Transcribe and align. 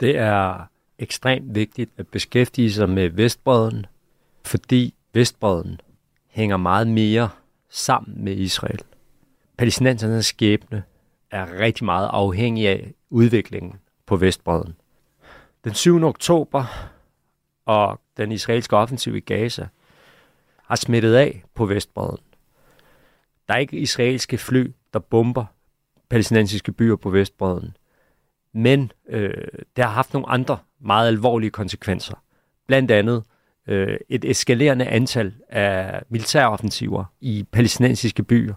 Det 0.00 0.18
er 0.18 0.68
ekstremt 0.98 1.54
vigtigt 1.54 1.90
at 1.96 2.08
beskæftige 2.08 2.72
sig 2.72 2.88
med 2.88 3.08
Vestbreden, 3.10 3.86
fordi 4.46 4.94
Vestbreden 5.12 5.80
hænger 6.28 6.56
meget 6.56 6.86
mere 6.86 7.28
sammen 7.68 8.24
med 8.24 8.36
Israel. 8.36 8.80
Palæstinensernes 9.58 10.26
skæbne 10.26 10.82
er 11.30 11.60
rigtig 11.60 11.84
meget 11.84 12.08
afhængig 12.12 12.68
af 12.68 12.94
udviklingen 13.10 13.74
på 14.06 14.16
Vestbreden. 14.16 14.76
Den 15.64 15.74
7. 15.74 16.04
oktober 16.04 16.64
og 17.64 18.00
den 18.16 18.32
israelske 18.32 18.76
offensiv 18.76 19.16
i 19.16 19.20
Gaza 19.20 19.68
har 20.62 20.76
smittet 20.76 21.14
af 21.14 21.44
på 21.54 21.66
Vestbreden. 21.66 22.24
Der 23.48 23.54
er 23.54 23.58
ikke 23.58 23.76
israelske 23.76 24.38
fly, 24.38 24.72
der 24.92 24.98
bomber 24.98 25.44
palæstinensiske 26.08 26.72
byer 26.72 26.96
på 26.96 27.10
Vestbreden. 27.10 27.76
Men 28.52 28.92
øh, 29.08 29.48
det 29.76 29.84
har 29.84 29.92
haft 29.92 30.12
nogle 30.12 30.28
andre 30.28 30.58
meget 30.80 31.08
alvorlige 31.08 31.50
konsekvenser. 31.50 32.14
Blandt 32.66 32.90
andet 32.90 33.24
øh, 33.68 33.96
et 34.08 34.24
eskalerende 34.24 34.86
antal 34.86 35.34
af 35.48 36.02
militæroffensiver 36.08 37.04
i 37.20 37.44
palæstinensiske 37.52 38.22
byer. 38.22 38.54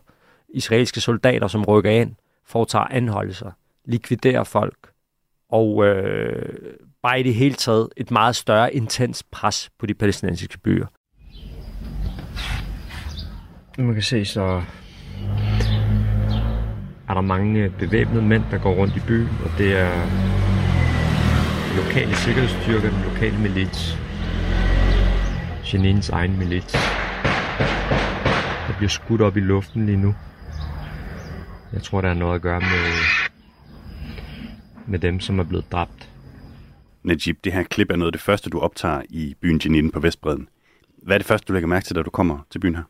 Israelske 0.54 1.02
soldater, 1.02 1.48
som 1.48 1.66
rykker 1.66 1.92
ind, 1.92 2.16
foretager 2.46 2.86
anholdelser, 2.86 3.52
likviderer 3.86 4.44
folk, 4.44 4.92
og 5.50 5.86
øh, 5.86 6.76
bare 7.04 7.20
i 7.20 7.24
det 7.24 7.36
hele 7.36 7.56
taget 7.56 7.90
et 7.98 8.12
meget 8.12 8.36
større 8.36 8.76
intens 8.76 9.24
pres 9.32 9.70
på 9.80 9.86
de 9.86 9.94
palæstinensiske 9.94 10.58
byer. 10.58 10.86
Man 13.78 13.94
kan 13.94 14.04
se, 14.04 14.26
så 14.26 14.62
er 17.10 17.14
der 17.14 17.22
mange 17.22 17.70
bevæbnede 17.70 18.22
mænd, 18.22 18.44
der 18.52 18.58
går 18.58 18.74
rundt 18.74 18.96
i 18.96 19.00
byen, 19.08 19.30
og 19.46 19.52
det 19.58 19.80
er 19.80 19.92
lokale 21.84 22.16
sikkerhedsstyrker, 22.16 22.90
den 22.90 23.02
lokale 23.14 23.38
milits, 23.38 23.98
Janins 25.74 26.10
egen 26.10 26.40
milits. 26.40 26.74
Der 28.68 28.74
bliver 28.78 28.90
skudt 28.90 29.22
op 29.22 29.38
i 29.38 29.40
luften 29.40 29.86
lige 29.86 29.98
nu. 29.98 30.16
Jeg 31.74 31.84
tror, 31.84 32.02
der 32.02 32.10
er 32.10 32.14
noget 32.14 32.36
at 32.36 32.42
gøre 32.42 32.60
med, 32.60 32.92
med 34.88 35.00
dem, 35.00 35.20
som 35.20 35.40
er 35.40 35.44
blevet 35.44 35.72
dræbt. 35.72 36.10
Najib, 37.04 37.38
det 37.44 37.54
her 37.54 37.64
klip 37.64 37.92
er 37.92 37.96
noget 37.96 38.08
af 38.08 38.12
det 38.12 38.22
første, 38.22 38.50
du 38.50 38.60
optager 38.60 39.02
i 39.10 39.36
byen 39.42 39.62
Jenin 39.66 39.92
på 39.92 40.00
Vestbreden. 40.00 40.50
Hvad 41.04 41.16
er 41.16 41.18
det 41.18 41.28
første, 41.28 41.46
du 41.48 41.54
lægger 41.54 41.68
mærke 41.68 41.86
til, 41.86 41.96
da 41.96 42.02
du 42.02 42.10
kommer 42.10 42.40
til 42.50 42.60
byen 42.60 42.76
her? 42.76 42.84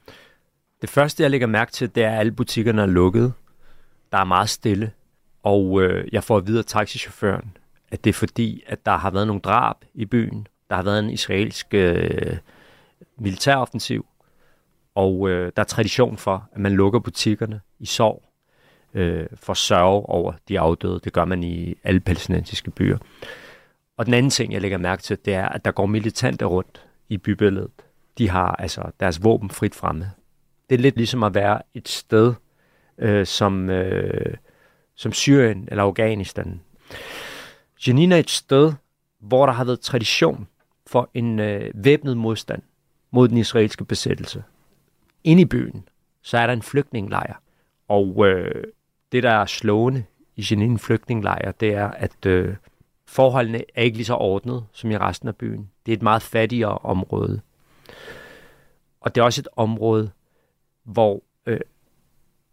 Det 0.81 0.89
første, 0.89 1.23
jeg 1.23 1.31
lægger 1.31 1.47
mærke 1.47 1.71
til, 1.71 1.95
det 1.95 2.03
er, 2.03 2.11
at 2.11 2.19
alle 2.19 2.31
butikkerne 2.31 2.81
er 2.81 2.85
lukket. 2.85 3.33
Der 4.11 4.17
er 4.17 4.23
meget 4.23 4.49
stille. 4.49 4.91
Og 5.43 5.81
øh, 5.81 6.07
jeg 6.11 6.23
får 6.23 6.37
at 6.37 6.47
vide 6.47 6.59
af 6.59 6.65
taxichaufføren, 6.65 7.57
at 7.91 8.03
det 8.03 8.09
er 8.09 8.13
fordi, 8.13 8.63
at 8.67 8.85
der 8.85 8.97
har 8.97 9.11
været 9.11 9.27
nogle 9.27 9.41
drab 9.41 9.75
i 9.93 10.05
byen. 10.05 10.47
Der 10.69 10.75
har 10.75 10.83
været 10.83 10.99
en 10.99 11.09
israelsk 11.09 11.67
øh, 11.73 12.37
militæroffensiv. 13.19 14.05
Og 14.95 15.29
øh, 15.29 15.51
der 15.55 15.61
er 15.61 15.67
tradition 15.67 16.17
for, 16.17 16.49
at 16.53 16.61
man 16.61 16.71
lukker 16.71 16.99
butikkerne 16.99 17.61
i 17.79 17.85
sorg 17.85 18.23
øh, 18.93 19.27
for 19.35 19.53
sørge 19.53 20.05
over 20.05 20.33
de 20.47 20.59
afdøde. 20.59 20.99
Det 21.03 21.13
gør 21.13 21.25
man 21.25 21.43
i 21.43 21.75
alle 21.83 21.99
palæstinensiske 21.99 22.71
byer. 22.71 22.97
Og 23.97 24.05
den 24.05 24.13
anden 24.13 24.29
ting, 24.29 24.53
jeg 24.53 24.61
lægger 24.61 24.77
mærke 24.77 25.01
til, 25.01 25.17
det 25.25 25.33
er, 25.33 25.49
at 25.49 25.65
der 25.65 25.71
går 25.71 25.85
militante 25.85 26.45
rundt 26.45 26.87
i 27.09 27.17
bybilledet. 27.17 27.71
De 28.17 28.29
har 28.29 28.55
altså 28.55 28.91
deres 28.99 29.23
våben 29.23 29.49
frit 29.49 29.75
fremme. 29.75 30.11
Det 30.69 30.75
er 30.75 30.79
lidt 30.79 30.95
ligesom 30.95 31.23
at 31.23 31.33
være 31.33 31.61
et 31.73 31.87
sted 31.87 32.33
øh, 32.97 33.25
som, 33.25 33.69
øh, 33.69 34.37
som 34.95 35.13
Syrien 35.13 35.67
eller 35.71 35.83
Afghanistan. 35.83 36.61
Jenin 37.87 38.11
er 38.11 38.17
et 38.17 38.29
sted, 38.29 38.73
hvor 39.19 39.45
der 39.45 39.53
har 39.53 39.63
været 39.63 39.79
tradition 39.79 40.47
for 40.87 41.09
en 41.13 41.39
øh, 41.39 41.71
væbnet 41.75 42.17
modstand 42.17 42.61
mod 43.11 43.27
den 43.27 43.37
israelske 43.37 43.85
besættelse. 43.85 44.43
Inde 45.23 45.41
i 45.41 45.45
byen, 45.45 45.87
så 46.21 46.37
er 46.37 46.47
der 46.47 46.53
en 46.53 46.61
flygtningelejr. 46.61 47.41
Og 47.87 48.27
øh, 48.27 48.63
det, 49.11 49.23
der 49.23 49.31
er 49.31 49.45
slående 49.45 50.03
i 50.35 50.47
Jenin 50.51 50.79
flygtningelejr, 50.79 51.51
det 51.51 51.73
er, 51.73 51.87
at 51.87 52.25
øh, 52.25 52.55
forholdene 53.05 53.63
er 53.75 53.81
ikke 53.81 53.97
lige 53.97 54.05
så 54.05 54.15
ordnet 54.15 54.65
som 54.71 54.91
i 54.91 54.97
resten 54.97 55.27
af 55.27 55.35
byen. 55.35 55.69
Det 55.85 55.91
er 55.91 55.97
et 55.97 56.03
meget 56.03 56.21
fattigere 56.21 56.77
område. 56.77 57.41
Og 59.01 59.15
det 59.15 59.21
er 59.21 59.25
også 59.25 59.41
et 59.41 59.47
område, 59.55 60.11
hvor, 60.83 61.23
øh, 61.45 61.59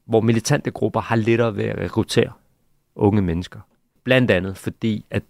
hvor 0.04 0.20
militante 0.20 0.70
grupper 0.70 1.00
har 1.00 1.16
lettere 1.16 1.56
ved 1.56 1.64
at 1.64 1.78
rekruttere 1.78 2.32
unge 2.94 3.22
mennesker. 3.22 3.60
Blandt 4.04 4.30
andet 4.30 4.56
fordi, 4.56 5.04
at, 5.10 5.22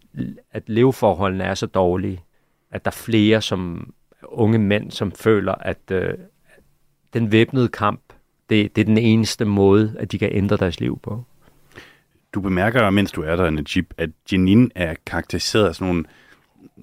at 0.53 0.63
leveforholdene 0.67 1.45
er 1.45 1.55
så 1.55 1.67
dårlige, 1.67 2.23
at 2.71 2.85
der 2.85 2.91
er 2.91 2.93
flere 2.93 3.43
som 3.43 3.93
unge 4.37 4.59
mænd, 4.59 4.91
som 4.91 5.13
føler, 5.13 5.55
at 5.55 5.91
øh, 5.91 6.15
den 7.13 7.33
væbnede 7.33 7.69
kamp, 7.69 8.01
det, 8.51 8.77
det 8.77 8.81
er 8.81 8.85
den 8.85 8.99
eneste 8.99 9.45
måde, 9.45 9.97
at 9.99 10.13
de 10.13 10.19
kan 10.19 10.29
ændre 10.33 10.57
deres 10.57 10.81
liv 10.81 10.99
på. 11.03 11.25
Du 12.35 12.41
bemærker, 12.41 12.91
mens 12.91 13.13
du 13.13 13.23
er 13.23 13.37
der, 13.37 13.51
Najib, 13.51 13.93
at 13.99 14.11
Jenin 14.33 14.71
er 14.75 14.95
karakteriseret 15.07 15.69
af 15.69 15.75
sådan 15.75 15.87
nogle 15.87 16.05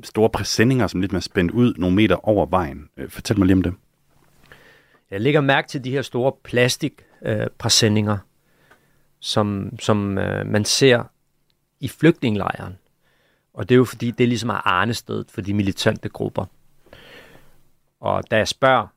store 0.03 0.29
præsendinger, 0.29 0.87
som 0.87 1.01
lidt 1.01 1.11
mere 1.11 1.21
spændt 1.21 1.51
ud 1.51 1.73
nogle 1.77 1.95
meter 1.95 2.29
over 2.29 2.45
vejen. 2.45 2.89
Øh, 2.97 3.09
Fortæl 3.09 3.37
mig 3.37 3.45
lige 3.45 3.55
om 3.55 3.61
det. 3.61 3.73
Jeg 5.11 5.21
lægger 5.21 5.41
mærke 5.41 5.67
til 5.67 5.83
de 5.83 5.91
her 5.91 6.01
store 6.01 6.31
plastikpræsendinger, 6.43 8.13
øh, 8.13 8.19
som, 9.19 9.69
som 9.79 10.17
øh, 10.17 10.47
man 10.47 10.65
ser 10.65 11.03
i 11.79 11.87
flygtningelejren. 11.87 12.73
Og 13.53 13.69
det 13.69 13.75
er 13.75 13.77
jo 13.77 13.85
fordi, 13.85 14.11
det 14.11 14.23
er 14.23 14.27
ligesom 14.27 14.49
er 14.49 14.67
arnestedet 14.67 15.31
for 15.31 15.41
de 15.41 15.53
militante 15.53 16.09
grupper. 16.09 16.45
Og 18.03 18.31
da 18.31 18.37
jeg 18.37 18.47
spørger 18.47 18.87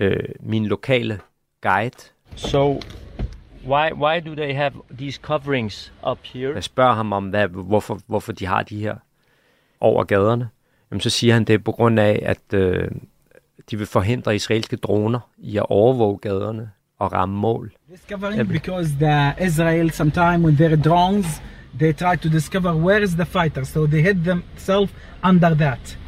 øh, 0.00 0.28
min 0.40 0.66
lokale 0.66 1.20
guide, 1.60 1.96
so 2.36 2.80
why, 3.66 3.92
why 3.92 4.20
do 4.26 4.34
they 4.34 4.54
have 4.54 4.72
these 4.98 5.20
coverings 5.22 5.92
up 6.10 6.18
here? 6.24 6.54
Jeg 6.54 6.64
spørger 6.64 6.94
ham 6.94 7.12
om, 7.12 7.28
hvad, 7.28 7.48
hvorfor, 7.48 8.00
hvorfor 8.06 8.32
de 8.32 8.46
har 8.46 8.62
de 8.62 8.80
her 8.80 8.96
over 9.80 10.04
gaderne. 10.04 10.48
Jamen, 10.90 11.00
så 11.00 11.10
siger 11.10 11.34
han, 11.34 11.44
det 11.44 11.54
er 11.54 11.58
på 11.58 11.72
grund 11.72 12.00
af, 12.00 12.20
at 12.22 12.54
øh, 12.54 12.88
de 13.70 13.76
vil 13.76 13.86
forhindre 13.86 14.34
israelske 14.34 14.76
droner 14.76 15.20
i 15.38 15.56
at 15.56 15.66
overvåge 15.68 16.18
gaderne 16.18 16.70
og 16.98 17.12
ramme 17.12 17.36
mål. 17.36 17.72
Discovering 17.90 18.48
because 18.48 18.90
the 19.00 19.34
Israel 19.46 19.90
sometime 19.90 20.38
with 20.38 20.56
their 20.56 20.76
drones 20.76 21.42
they 21.78 21.92
try 21.92 22.16
to 22.16 22.28
discover 22.28 22.74
where 22.74 23.02
is 23.02 23.10
the 23.10 23.24
fighter 23.24 23.64
so 23.64 23.86
they 23.86 24.02
hit 24.02 24.16
themselves 24.24 24.94
under 25.24 25.54
that. 25.54 25.98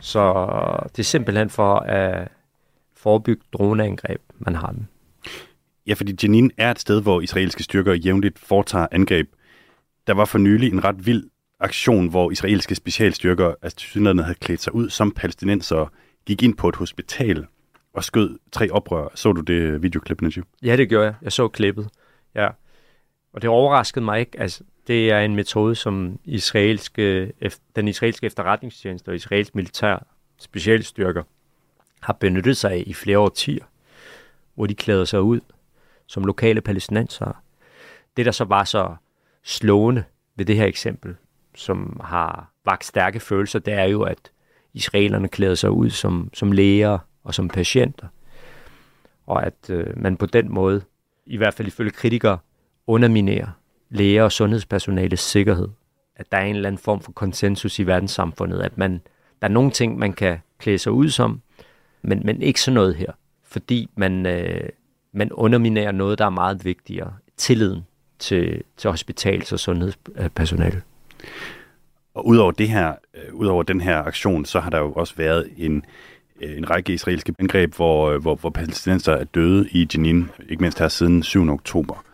Så 0.00 0.46
det 0.92 0.98
er 0.98 1.02
simpelthen 1.02 1.50
for 1.50 1.74
at 1.74 2.28
forebygge 2.96 3.42
droneangreb, 3.52 4.20
man 4.38 4.54
har 4.54 4.70
dem. 4.72 4.84
Ja, 5.86 5.94
fordi 5.94 6.16
Jenin 6.22 6.50
er 6.56 6.70
et 6.70 6.78
sted, 6.78 7.02
hvor 7.02 7.20
israelske 7.20 7.62
styrker 7.62 7.94
jævnligt 7.94 8.38
foretager 8.38 8.86
angreb. 8.90 9.28
Der 10.06 10.14
var 10.14 10.24
for 10.24 10.38
nylig 10.38 10.72
en 10.72 10.84
ret 10.84 11.06
vild 11.06 11.30
aktion, 11.60 12.08
hvor 12.08 12.30
israelske 12.30 12.74
specialstyrker, 12.74 13.54
altså 13.62 13.76
tilsyneladende 13.76 14.22
havde 14.22 14.38
klædt 14.38 14.62
sig 14.62 14.74
ud 14.74 14.90
som 14.90 15.12
palæstinenser, 15.12 15.92
gik 16.26 16.42
ind 16.42 16.56
på 16.56 16.68
et 16.68 16.76
hospital 16.76 17.46
og 17.94 18.04
skød 18.04 18.38
tre 18.52 18.70
oprør. 18.70 19.08
Så 19.14 19.32
du 19.32 19.40
det 19.40 19.82
videoklip, 19.82 20.22
Najib? 20.22 20.44
Ja, 20.62 20.76
det 20.76 20.88
gjorde 20.88 21.04
jeg. 21.04 21.14
Jeg 21.22 21.32
så 21.32 21.48
klippet. 21.48 21.88
Ja. 22.34 22.48
Og 23.32 23.42
det 23.42 23.50
overraskede 23.50 24.04
mig 24.04 24.20
ikke. 24.20 24.40
Altså, 24.40 24.64
det 24.90 25.10
er 25.10 25.20
en 25.20 25.36
metode, 25.36 25.74
som 25.74 26.18
israelske, 26.24 27.32
den 27.76 27.88
israelske 27.88 28.26
efterretningstjeneste 28.26 29.08
og 29.08 29.14
israelsk 29.14 29.54
militær 29.54 30.06
specialstyrker 30.38 31.22
har 32.00 32.12
benyttet 32.12 32.56
sig 32.56 32.72
af 32.72 32.84
i 32.86 32.94
flere 32.94 33.18
årtier, 33.18 33.64
hvor 34.54 34.66
de 34.66 34.74
klæder 34.74 35.04
sig 35.04 35.22
ud 35.22 35.40
som 36.06 36.24
lokale 36.24 36.60
palæstinensere. 36.60 37.32
Det, 38.16 38.26
der 38.26 38.32
så 38.32 38.44
var 38.44 38.64
så 38.64 38.94
slående 39.42 40.04
ved 40.36 40.44
det 40.44 40.56
her 40.56 40.66
eksempel, 40.66 41.16
som 41.54 42.00
har 42.04 42.50
vagt 42.64 42.84
stærke 42.84 43.20
følelser, 43.20 43.58
det 43.58 43.74
er 43.74 43.84
jo, 43.84 44.02
at 44.02 44.32
israelerne 44.74 45.28
klæder 45.28 45.54
sig 45.54 45.70
ud 45.70 45.90
som, 45.90 46.30
som 46.34 46.52
læger 46.52 46.98
og 47.24 47.34
som 47.34 47.48
patienter. 47.48 48.06
Og 49.26 49.46
at 49.46 49.70
øh, 49.70 50.02
man 50.02 50.16
på 50.16 50.26
den 50.26 50.54
måde, 50.54 50.82
i 51.26 51.36
hvert 51.36 51.54
fald 51.54 51.68
ifølge 51.68 51.90
kritikere, 51.90 52.38
underminerer 52.86 53.59
læger 53.90 54.22
og 54.22 54.32
sundhedspersonales 54.32 55.20
sikkerhed. 55.20 55.68
At 56.16 56.32
der 56.32 56.38
er 56.38 56.44
en 56.44 56.56
eller 56.56 56.68
anden 56.68 56.82
form 56.82 57.00
for 57.00 57.12
konsensus 57.12 57.78
i 57.78 57.86
verdenssamfundet, 57.86 58.60
at 58.60 58.78
man, 58.78 58.92
der 59.42 59.48
er 59.48 59.52
nogle 59.52 59.70
ting, 59.70 59.98
man 59.98 60.12
kan 60.12 60.38
klæde 60.58 60.78
sig 60.78 60.92
ud 60.92 61.08
som, 61.08 61.40
men, 62.02 62.22
men 62.24 62.42
ikke 62.42 62.60
sådan 62.60 62.74
noget 62.74 62.94
her. 62.94 63.12
Fordi 63.44 63.90
man, 63.96 64.26
øh, 64.26 64.68
man 65.12 65.32
underminerer 65.32 65.92
noget, 65.92 66.18
der 66.18 66.24
er 66.24 66.30
meget 66.30 66.64
vigtigere. 66.64 67.12
Tilliden 67.36 67.86
til, 68.18 68.62
til 68.76 68.88
hospitals- 68.88 69.52
og 69.52 69.60
sundhedspersonale. 69.60 70.82
Og 72.14 72.26
udover 72.26 72.52
det 72.52 72.68
her, 72.68 72.94
øh, 73.14 73.34
udover 73.34 73.62
den 73.62 73.80
her 73.80 73.98
aktion, 73.98 74.44
så 74.44 74.60
har 74.60 74.70
der 74.70 74.78
jo 74.78 74.92
også 74.92 75.14
været 75.16 75.48
en, 75.56 75.84
øh, 76.40 76.58
en 76.58 76.70
række 76.70 76.92
israelske 76.92 77.34
angreb, 77.38 77.74
hvor, 77.74 78.10
øh, 78.10 78.20
hvor, 78.20 78.34
hvor 78.34 78.50
palæstinenser 78.50 79.12
er 79.12 79.24
døde 79.24 79.68
i 79.70 79.88
Jenin, 79.94 80.30
ikke 80.48 80.60
mindst 80.60 80.78
her 80.78 80.88
siden 80.88 81.22
7. 81.22 81.50
oktober. 81.50 82.04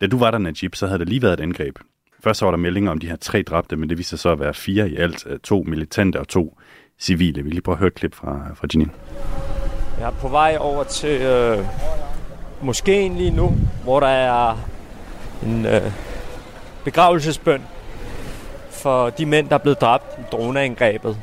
Da 0.00 0.06
du 0.06 0.18
var 0.18 0.30
der, 0.30 0.38
Najib, 0.38 0.74
så 0.74 0.86
havde 0.86 0.98
der 0.98 1.04
lige 1.04 1.22
været 1.22 1.32
et 1.32 1.40
angreb. 1.40 1.78
Først 2.24 2.42
var 2.42 2.50
der 2.50 2.58
meldinger 2.58 2.90
om 2.90 2.98
de 2.98 3.08
her 3.08 3.16
tre 3.16 3.42
dræbte, 3.42 3.76
men 3.76 3.88
det 3.88 3.98
viste 3.98 4.10
sig 4.10 4.18
så 4.18 4.28
at 4.28 4.40
være 4.40 4.54
fire 4.54 4.88
i 4.88 4.96
alt. 4.96 5.26
Øh, 5.26 5.38
to 5.38 5.64
militante 5.66 6.20
og 6.20 6.28
to 6.28 6.58
civile. 6.98 7.42
Vi 7.42 7.50
lige 7.50 7.60
prøve 7.60 7.74
at 7.74 7.78
høre 7.78 7.88
et 7.88 7.94
klip 7.94 8.14
fra, 8.14 8.46
øh, 8.50 8.56
fra 8.56 8.66
Jenin. 8.74 8.90
Jeg 9.98 10.06
er 10.06 10.10
på 10.10 10.28
vej 10.28 10.56
over 10.60 10.84
til 10.84 11.20
øh, 11.22 11.64
moskeen 12.62 13.16
lige 13.16 13.30
nu, 13.30 13.56
hvor 13.84 14.00
der 14.00 14.06
er 14.06 14.56
en 15.42 15.66
øh, 15.66 15.92
begravelsesbøn 16.84 17.62
for 18.70 19.10
de 19.10 19.26
mænd, 19.26 19.48
der 19.48 19.54
er 19.54 19.58
blevet 19.58 19.80
dræbt 19.80 20.04
i 20.18 20.22
droneangrebet. 20.32 21.16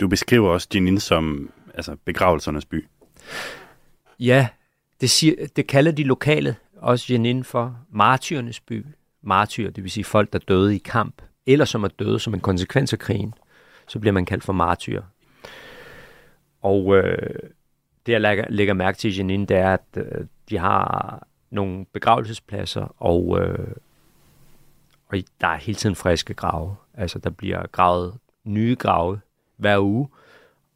Du 0.00 0.08
beskriver 0.08 0.50
også 0.50 0.68
Jenin 0.74 1.00
som 1.00 1.50
altså, 1.78 1.96
begravelsernes 2.04 2.64
by. 2.64 2.88
Ja, 4.20 4.48
det, 5.00 5.10
siger, 5.10 5.46
det 5.56 5.66
kalder 5.66 5.92
de 5.92 6.04
lokale 6.04 6.56
også 6.76 7.12
Jenin 7.12 7.44
for 7.44 7.78
martyrernes 7.90 8.60
by. 8.60 8.86
Martyr, 9.22 9.70
det 9.70 9.84
vil 9.84 9.90
sige 9.90 10.04
folk, 10.04 10.32
der 10.32 10.38
døde 10.38 10.76
i 10.76 10.78
kamp, 10.78 11.22
eller 11.46 11.64
som 11.64 11.84
er 11.84 11.88
døde 11.88 12.18
som 12.18 12.34
en 12.34 12.40
konsekvens 12.40 12.92
af 12.92 12.98
krigen. 12.98 13.34
Så 13.88 13.98
bliver 13.98 14.12
man 14.12 14.24
kaldt 14.24 14.44
for 14.44 14.52
martyr. 14.52 15.02
Og 16.62 16.96
øh, 16.96 17.38
det, 18.06 18.12
jeg 18.12 18.20
lægger, 18.20 18.44
lægger 18.48 18.74
mærke 18.74 18.98
til 18.98 19.14
i 19.14 19.18
Jenin, 19.18 19.46
det 19.46 19.56
er, 19.56 19.72
at 19.72 19.86
øh, 19.96 20.26
de 20.50 20.58
har 20.58 21.26
nogle 21.50 21.86
begravelsespladser, 21.92 22.94
og, 23.02 23.40
øh, 23.40 23.68
og 25.08 25.18
der 25.40 25.48
er 25.48 25.56
hele 25.56 25.76
tiden 25.76 25.96
friske 25.96 26.34
grave. 26.34 26.76
Altså, 26.94 27.18
der 27.18 27.30
bliver 27.30 27.66
gravet 27.66 28.14
nye 28.44 28.76
grave 28.78 29.20
hver 29.56 29.78
uge, 29.80 30.08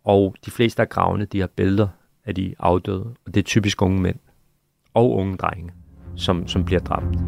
og 0.05 0.35
de 0.45 0.51
fleste 0.51 0.83
af 0.83 0.89
gravene, 0.89 1.25
de 1.25 1.41
har 1.41 1.47
billeder 1.47 1.89
af 2.25 2.35
de 2.35 2.55
afdøde, 2.59 3.15
og 3.27 3.35
det 3.35 3.37
er 3.37 3.45
typisk 3.45 3.83
unge 3.83 4.01
mænd 4.01 4.17
og 4.95 5.13
unge 5.13 5.37
drenge, 5.37 5.71
som, 6.17 6.49
som 6.49 6.65
bliver 6.65 6.81
dræbt. 6.81 7.19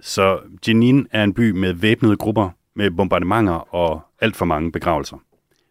Så 0.00 0.38
Jenin 0.68 1.06
er 1.10 1.24
en 1.24 1.34
by 1.34 1.50
med 1.50 1.72
væbnede 1.72 2.16
grupper, 2.16 2.50
med 2.74 2.90
bombardementer 2.90 3.74
og 3.74 4.00
alt 4.20 4.36
for 4.36 4.44
mange 4.44 4.72
begravelser. 4.72 5.16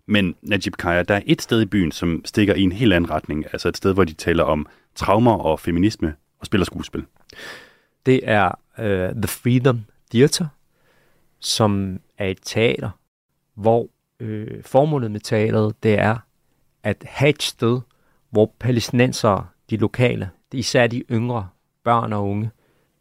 Men 0.07 0.35
Najib 0.41 0.73
Kaya, 0.75 1.03
der 1.03 1.15
er 1.15 1.21
et 1.25 1.41
sted 1.41 1.61
i 1.61 1.65
byen, 1.65 1.91
som 1.91 2.21
stikker 2.25 2.53
i 2.53 2.61
en 2.61 2.71
helt 2.71 2.93
anden 2.93 3.11
retning. 3.11 3.45
Altså 3.53 3.67
et 3.67 3.77
sted, 3.77 3.93
hvor 3.93 4.03
de 4.03 4.13
taler 4.13 4.43
om 4.43 4.67
traumer 4.95 5.33
og 5.33 5.59
feminisme 5.59 6.15
og 6.39 6.45
spiller 6.45 6.65
skuespil. 6.65 7.05
Det 8.05 8.19
er 8.23 8.51
øh, 8.79 9.13
The 9.15 9.27
Freedom 9.27 9.85
Theater, 10.11 10.47
som 11.39 11.99
er 12.17 12.27
et 12.27 12.39
teater, 12.43 12.89
hvor 13.53 13.87
øh, 14.19 14.63
formålet 14.63 15.11
med 15.11 15.19
teateret, 15.19 15.83
det 15.83 15.99
er 15.99 16.17
at 16.83 17.03
have 17.07 17.29
et 17.29 17.43
sted, 17.43 17.81
hvor 18.29 18.51
palæstinensere, 18.59 19.47
de 19.69 19.77
lokale, 19.77 20.29
især 20.53 20.87
de 20.87 21.03
yngre 21.11 21.49
børn 21.83 22.13
og 22.13 22.29
unge, 22.29 22.51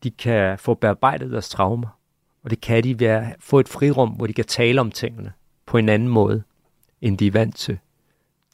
de 0.03 0.11
kan 0.11 0.59
få 0.59 0.75
bearbejdet 0.75 1.31
deres 1.31 1.49
traumer. 1.49 1.99
Og 2.43 2.51
det 2.51 2.61
kan 2.61 2.85
de 2.85 3.01
ved 3.01 3.07
at 3.07 3.37
få 3.41 3.61
et 3.61 3.69
frirum, 3.69 4.11
hvor 4.11 4.27
de 4.27 4.33
kan 4.33 4.45
tale 4.45 4.81
om 4.81 4.91
tingene 4.91 5.33
på 5.67 5.79
en 5.79 5.89
anden 5.89 6.09
måde, 6.09 6.43
end 7.01 7.19
de 7.19 7.27
er 7.27 7.31
vant 7.31 7.57
til. 7.57 7.79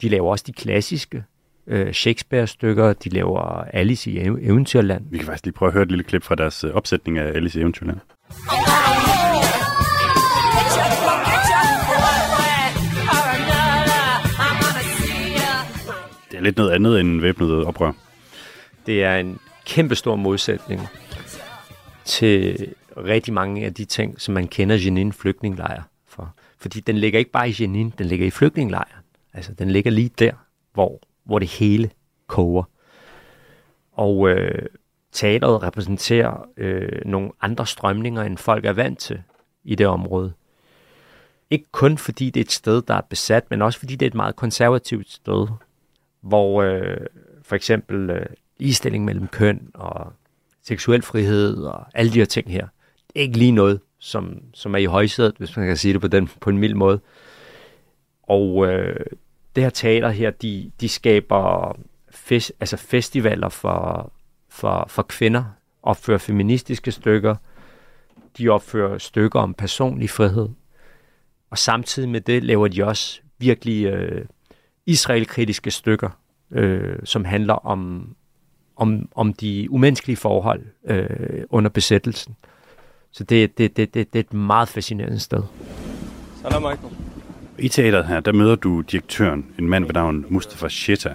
De 0.01 0.09
laver 0.09 0.31
også 0.31 0.43
de 0.47 0.53
klassiske 0.53 1.23
øh, 1.67 1.93
Shakespeare-stykker, 1.93 2.93
de 2.93 3.09
laver 3.09 3.41
Alice 3.73 4.11
i 4.11 4.19
Ev- 4.19 4.37
Eventyrland. 4.41 5.05
Vi 5.11 5.17
kan 5.17 5.25
faktisk 5.25 5.45
lige 5.45 5.53
prøve 5.53 5.67
at 5.69 5.73
høre 5.73 5.83
et 5.83 5.89
lille 5.89 6.03
klip 6.03 6.23
fra 6.23 6.35
deres 6.35 6.63
øh, 6.63 6.71
opsætning 6.73 7.17
af 7.17 7.27
Alice 7.35 7.59
i 7.59 7.61
Eventyrland. 7.61 7.97
Det 16.31 16.37
er 16.37 16.41
lidt 16.41 16.57
noget 16.57 16.71
andet 16.71 16.99
end 16.99 17.21
væbnet 17.21 17.65
oprør. 17.65 17.91
Det 18.85 19.03
er 19.03 19.15
en 19.17 19.39
kæmpe 19.65 19.95
stor 19.95 20.15
modsætning 20.15 20.81
til 22.05 22.67
rigtig 22.97 23.33
mange 23.33 23.65
af 23.65 23.73
de 23.73 23.85
ting, 23.85 24.21
som 24.21 24.33
man 24.33 24.47
kender 24.47 24.75
Jenin 24.85 25.13
flygtningelejr 25.13 25.81
for. 26.07 26.35
Fordi 26.59 26.79
den 26.79 26.97
ligger 26.97 27.19
ikke 27.19 27.31
bare 27.31 27.49
i 27.49 27.55
Jenin, 27.59 27.93
den 27.97 28.05
ligger 28.05 28.25
i 28.25 28.29
flygtningelejren. 28.29 29.03
Altså, 29.33 29.53
den 29.53 29.71
ligger 29.71 29.91
lige 29.91 30.11
der, 30.19 30.31
hvor, 30.73 30.99
hvor 31.23 31.39
det 31.39 31.47
hele 31.47 31.89
koger. 32.27 32.63
Og 33.91 34.29
øh, 34.29 34.65
teateret 35.11 35.63
repræsenterer 35.63 36.47
øh, 36.57 37.01
nogle 37.05 37.31
andre 37.41 37.65
strømninger, 37.65 38.23
end 38.23 38.37
folk 38.37 38.65
er 38.65 38.73
vant 38.73 38.99
til 38.99 39.21
i 39.63 39.75
det 39.75 39.87
område. 39.87 40.33
Ikke 41.49 41.65
kun 41.71 41.97
fordi 41.97 42.29
det 42.29 42.39
er 42.39 42.43
et 42.43 42.51
sted, 42.51 42.81
der 42.81 42.93
er 42.93 43.01
besat, 43.01 43.43
men 43.49 43.61
også 43.61 43.79
fordi 43.79 43.95
det 43.95 44.05
er 44.05 44.09
et 44.09 44.15
meget 44.15 44.35
konservativt 44.35 45.11
sted, 45.11 45.47
hvor 46.21 46.61
øh, 46.61 46.97
for 47.41 47.55
eksempel 47.55 48.09
øh, 48.09 48.25
ligestilling 48.57 49.05
mellem 49.05 49.27
køn 49.27 49.71
og 49.73 50.13
seksuel 50.63 51.01
frihed 51.01 51.57
og 51.57 51.85
alle 51.93 52.13
de 52.13 52.19
her 52.19 52.25
ting 52.25 52.51
her, 52.51 52.67
det 53.07 53.15
er 53.15 53.21
ikke 53.21 53.37
lige 53.37 53.51
noget, 53.51 53.79
som, 53.99 54.41
som 54.53 54.73
er 54.73 54.79
i 54.79 54.85
højsædet, 54.85 55.35
hvis 55.37 55.57
man 55.57 55.67
kan 55.67 55.77
sige 55.77 55.93
det 55.93 56.01
på, 56.01 56.07
den, 56.07 56.29
på 56.39 56.49
en 56.49 56.57
mild 56.57 56.73
måde. 56.73 56.99
Og 58.23 58.67
øh, 58.67 59.05
det 59.55 59.63
her 59.63 59.69
teater 59.69 60.09
her, 60.09 60.29
de, 60.29 60.71
de 60.81 60.89
skaber 60.89 61.75
fest, 62.11 62.53
altså 62.59 62.77
festivaler 62.77 63.49
for, 63.49 64.11
for, 64.49 64.85
for 64.87 65.01
kvinder, 65.01 65.43
opfører 65.83 66.17
feministiske 66.17 66.91
stykker, 66.91 67.35
de 68.37 68.49
opfører 68.49 68.97
stykker 68.97 69.39
om 69.39 69.53
personlig 69.53 70.09
frihed, 70.09 70.49
og 71.49 71.57
samtidig 71.57 72.09
med 72.09 72.21
det 72.21 72.43
laver 72.43 72.67
de 72.67 72.83
også 72.83 73.21
virkelig 73.37 73.85
øh, 73.85 74.25
israelkritiske 74.85 75.71
stykker, 75.71 76.09
øh, 76.51 76.99
som 77.03 77.25
handler 77.25 77.53
om, 77.53 78.09
om, 78.75 79.09
om 79.15 79.33
de 79.33 79.67
umenneskelige 79.71 80.17
forhold 80.17 80.65
øh, 80.85 81.43
under 81.49 81.69
besættelsen. 81.69 82.35
Så 83.11 83.23
det, 83.23 83.57
det, 83.57 83.77
det, 83.77 83.93
det, 83.93 84.13
det 84.13 84.19
er 84.19 84.23
et 84.23 84.33
meget 84.33 84.69
fascinerende 84.69 85.19
sted. 85.19 85.43
Salam 86.41 86.65
alaikum. 86.65 87.10
I 87.61 87.69
teateret 87.69 88.07
her, 88.07 88.19
der 88.19 88.31
møder 88.31 88.55
du 88.55 88.81
direktøren, 88.81 89.45
en 89.59 89.69
mand 89.69 89.85
ved 89.85 89.93
navn 89.93 90.25
Mustafa 90.29 90.67
Sheta. 90.69 91.13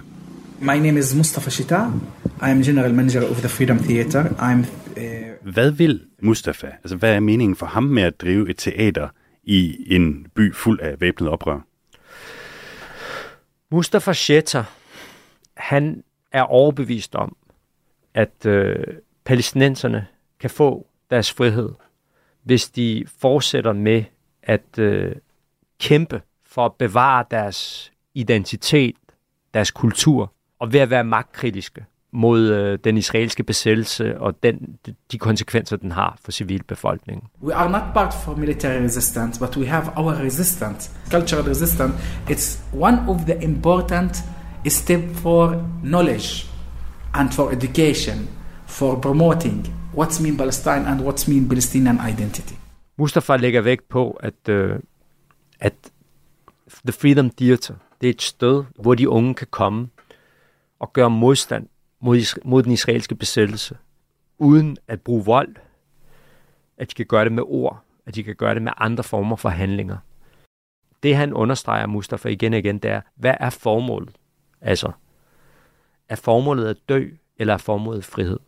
My 0.59 0.77
name 0.77 0.99
is 0.99 1.15
Mustafa 1.15 1.49
Shita. 1.49 1.85
I 2.25 2.49
am 2.49 2.61
general 2.61 2.93
manager 2.93 3.29
of 3.29 3.37
the 3.37 3.49
Freedom 3.49 3.79
Theater. 3.79 4.23
I'm 4.23 4.65
uh, 4.97 5.53
Hvad 5.53 5.71
vil 5.71 6.01
Mustafa? 6.21 6.67
Altså, 6.67 6.95
hvad 6.95 7.15
er 7.15 7.19
meningen 7.19 7.55
for 7.55 7.65
ham 7.65 7.83
med 7.83 8.03
at 8.03 8.21
drive 8.21 8.49
et 8.49 8.57
teater 8.57 9.09
i 9.43 9.85
en 9.95 10.27
by 10.35 10.53
fuld 10.53 10.79
af 10.79 11.01
væbnet 11.01 11.29
oprør? 11.29 11.59
Mustafa 13.71 14.13
Shetter, 14.13 14.63
han 15.57 16.03
er 16.31 16.41
overbevist 16.41 17.15
om, 17.15 17.35
at 18.13 18.45
øh, 18.45 18.75
palæstinenserne 19.25 20.07
kan 20.39 20.49
få 20.49 20.87
deres 21.09 21.31
frihed, 21.33 21.69
hvis 22.43 22.69
de 22.69 23.05
fortsætter 23.21 23.73
med 23.73 24.03
at 24.43 24.79
øh, 24.79 25.15
kæmpe 25.79 26.21
for 26.57 26.65
at 26.65 26.73
bevare 26.73 27.25
deres 27.31 27.91
identitet, 28.15 28.95
deres 29.53 29.71
kultur, 29.71 30.33
og 30.59 30.73
ved 30.73 30.79
at 30.79 30.89
være 30.89 31.03
magtkritiske 31.03 31.85
mod 32.11 32.41
øh, 32.49 32.79
den 32.83 32.97
israelske 32.97 33.43
besættelse 33.43 34.19
og 34.19 34.43
den, 34.43 34.77
de 35.11 35.17
konsekvenser, 35.17 35.77
den 35.77 35.91
har 35.91 36.17
for 36.23 36.31
civilbefolkningen. 36.31 37.23
We 37.43 37.55
are 37.55 37.71
not 37.71 37.81
part 37.93 38.13
for 38.25 38.35
military 38.35 38.81
resistance, 38.83 39.39
but 39.39 39.57
we 39.57 39.67
have 39.67 39.85
our 39.95 40.13
resistance, 40.13 40.91
cultural 41.11 41.45
resistance. 41.47 41.93
It's 42.29 42.59
one 42.73 42.97
of 43.09 43.17
the 43.25 43.43
important 43.43 44.23
step 44.67 45.03
for 45.13 45.63
knowledge 45.83 46.45
and 47.13 47.31
for 47.31 47.51
education, 47.51 48.27
for 48.65 48.99
promoting 49.01 49.67
what's 49.97 50.21
mean 50.21 50.37
Palestine 50.37 50.87
and 50.87 51.01
what's 51.01 51.29
mean 51.29 51.47
Palestinian 51.49 51.99
identity. 52.09 52.53
Mustafa 52.97 53.35
lægger 53.35 53.61
vægt 53.61 53.89
på, 53.89 54.11
at, 54.11 54.49
øh, 54.49 54.79
at 55.59 55.73
The 56.67 56.91
Freedom 56.91 57.29
Theater, 57.29 57.75
det 58.01 58.07
er 58.07 58.13
et 58.13 58.21
sted, 58.21 58.63
hvor 58.75 58.95
de 58.95 59.09
unge 59.09 59.33
kan 59.33 59.47
komme 59.51 59.89
og 60.79 60.93
gøre 60.93 61.09
modstand 61.09 61.67
mod, 61.99 62.39
mod 62.45 62.63
den 62.63 62.71
israelske 62.71 63.15
besættelse, 63.15 63.77
uden 64.37 64.77
at 64.87 65.01
bruge 65.01 65.25
vold, 65.25 65.55
at 66.77 66.89
de 66.89 66.95
kan 66.95 67.05
gøre 67.05 67.23
det 67.23 67.31
med 67.31 67.43
ord, 67.45 67.83
at 68.05 68.15
de 68.15 68.23
kan 68.23 68.35
gøre 68.35 68.53
det 68.53 68.61
med 68.61 68.71
andre 68.77 69.03
former 69.03 69.35
for 69.35 69.49
handlinger. 69.49 69.97
Det 71.03 71.15
han 71.15 71.33
understreger, 71.33 71.85
Mustafa, 71.85 72.29
igen 72.29 72.53
og 72.53 72.59
igen, 72.59 72.77
det 72.77 72.91
er, 72.91 73.01
hvad 73.15 73.33
er 73.39 73.49
formålet? 73.49 74.15
Altså, 74.61 74.91
er 76.09 76.15
formålet 76.15 76.67
at 76.67 76.77
dø, 76.89 77.09
eller 77.37 77.53
er 77.53 77.57
formålet 77.57 78.05
frihed? 78.05 78.39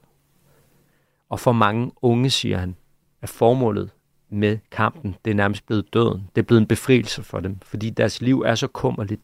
Og 1.29 1.39
for 1.39 1.51
mange 1.51 1.91
unge, 2.01 2.29
siger 2.29 2.57
han, 2.57 2.75
er 3.21 3.27
formålet 3.27 3.91
med 4.29 4.57
kampen, 4.71 5.15
det 5.25 5.31
er 5.31 5.35
nærmest 5.35 5.65
blevet 5.65 5.93
døden. 5.93 6.29
Det 6.35 6.41
er 6.41 6.45
blevet 6.45 6.61
en 6.61 6.67
befrielse 6.67 7.23
for 7.23 7.39
dem, 7.39 7.57
fordi 7.61 7.89
deres 7.89 8.21
liv 8.21 8.41
er 8.41 8.55
så 8.55 8.67
kummerligt, 8.67 9.21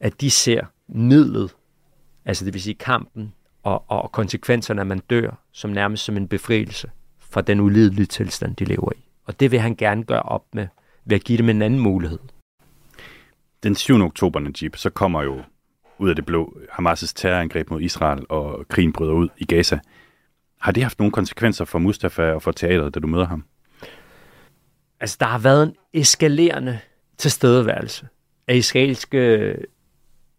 at 0.00 0.20
de 0.20 0.30
ser 0.30 0.64
midlet, 0.88 1.54
altså 2.24 2.44
det 2.44 2.54
vil 2.54 2.62
sige 2.62 2.74
kampen 2.74 3.32
og, 3.62 3.90
og 3.90 4.12
konsekvenserne, 4.12 4.80
at 4.80 4.86
man 4.86 4.98
dør, 4.98 5.30
som 5.52 5.70
nærmest 5.70 6.04
som 6.04 6.16
en 6.16 6.28
befrielse 6.28 6.90
fra 7.18 7.40
den 7.40 7.60
ulidelige 7.60 8.06
tilstand, 8.06 8.56
de 8.56 8.64
lever 8.64 8.92
i. 8.92 9.04
Og 9.24 9.40
det 9.40 9.50
vil 9.50 9.60
han 9.60 9.76
gerne 9.76 10.04
gøre 10.04 10.22
op 10.22 10.44
med, 10.52 10.66
ved 11.04 11.16
at 11.16 11.24
give 11.24 11.38
dem 11.38 11.48
en 11.48 11.62
anden 11.62 11.80
mulighed. 11.80 12.18
Den 13.62 13.74
7. 13.74 13.94
oktober, 13.94 14.40
Najib, 14.40 14.76
så 14.76 14.90
kommer 14.90 15.22
jo 15.22 15.42
ud 15.98 16.08
af 16.08 16.16
det 16.16 16.26
blå 16.26 16.58
Hamas' 16.70 17.12
terrorangreb 17.16 17.70
mod 17.70 17.80
Israel, 17.80 18.26
og 18.28 18.68
krigen 18.68 18.92
bryder 18.92 19.12
ud 19.12 19.28
i 19.38 19.44
Gaza. 19.44 19.78
Har 20.60 20.72
det 20.72 20.82
haft 20.82 20.98
nogle 20.98 21.12
konsekvenser 21.12 21.64
for 21.64 21.78
Mustafa 21.78 22.32
og 22.32 22.42
for 22.42 22.52
teateret, 22.52 22.94
da 22.94 23.00
du 23.00 23.06
møder 23.06 23.26
ham? 23.26 23.44
Altså, 25.00 25.16
der 25.20 25.26
har 25.26 25.38
været 25.38 25.62
en 25.62 25.76
eskalerende 25.92 26.78
tilstedeværelse 27.18 28.08
af 28.46 28.54
israelske 28.54 29.56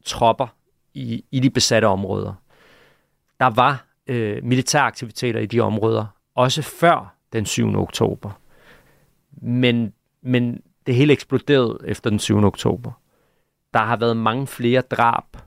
tropper 0.05 0.47
i, 0.93 1.23
i 1.31 1.39
de 1.39 1.49
besatte 1.49 1.85
områder. 1.85 2.33
Der 3.39 3.47
var 3.47 3.85
øh, 4.07 4.43
militæraktiviteter 4.43 5.39
i 5.39 5.45
de 5.45 5.59
områder, 5.59 6.05
også 6.35 6.61
før 6.61 7.15
den 7.33 7.45
7. 7.45 7.75
oktober. 7.75 8.31
Men, 9.41 9.93
men 10.21 10.61
det 10.85 10.95
hele 10.95 11.13
eksploderede 11.13 11.79
efter 11.85 12.09
den 12.09 12.19
7. 12.19 12.43
oktober. 12.43 12.91
Der 13.73 13.79
har 13.79 13.95
været 13.95 14.17
mange 14.17 14.47
flere 14.47 14.81
drab 14.81 15.37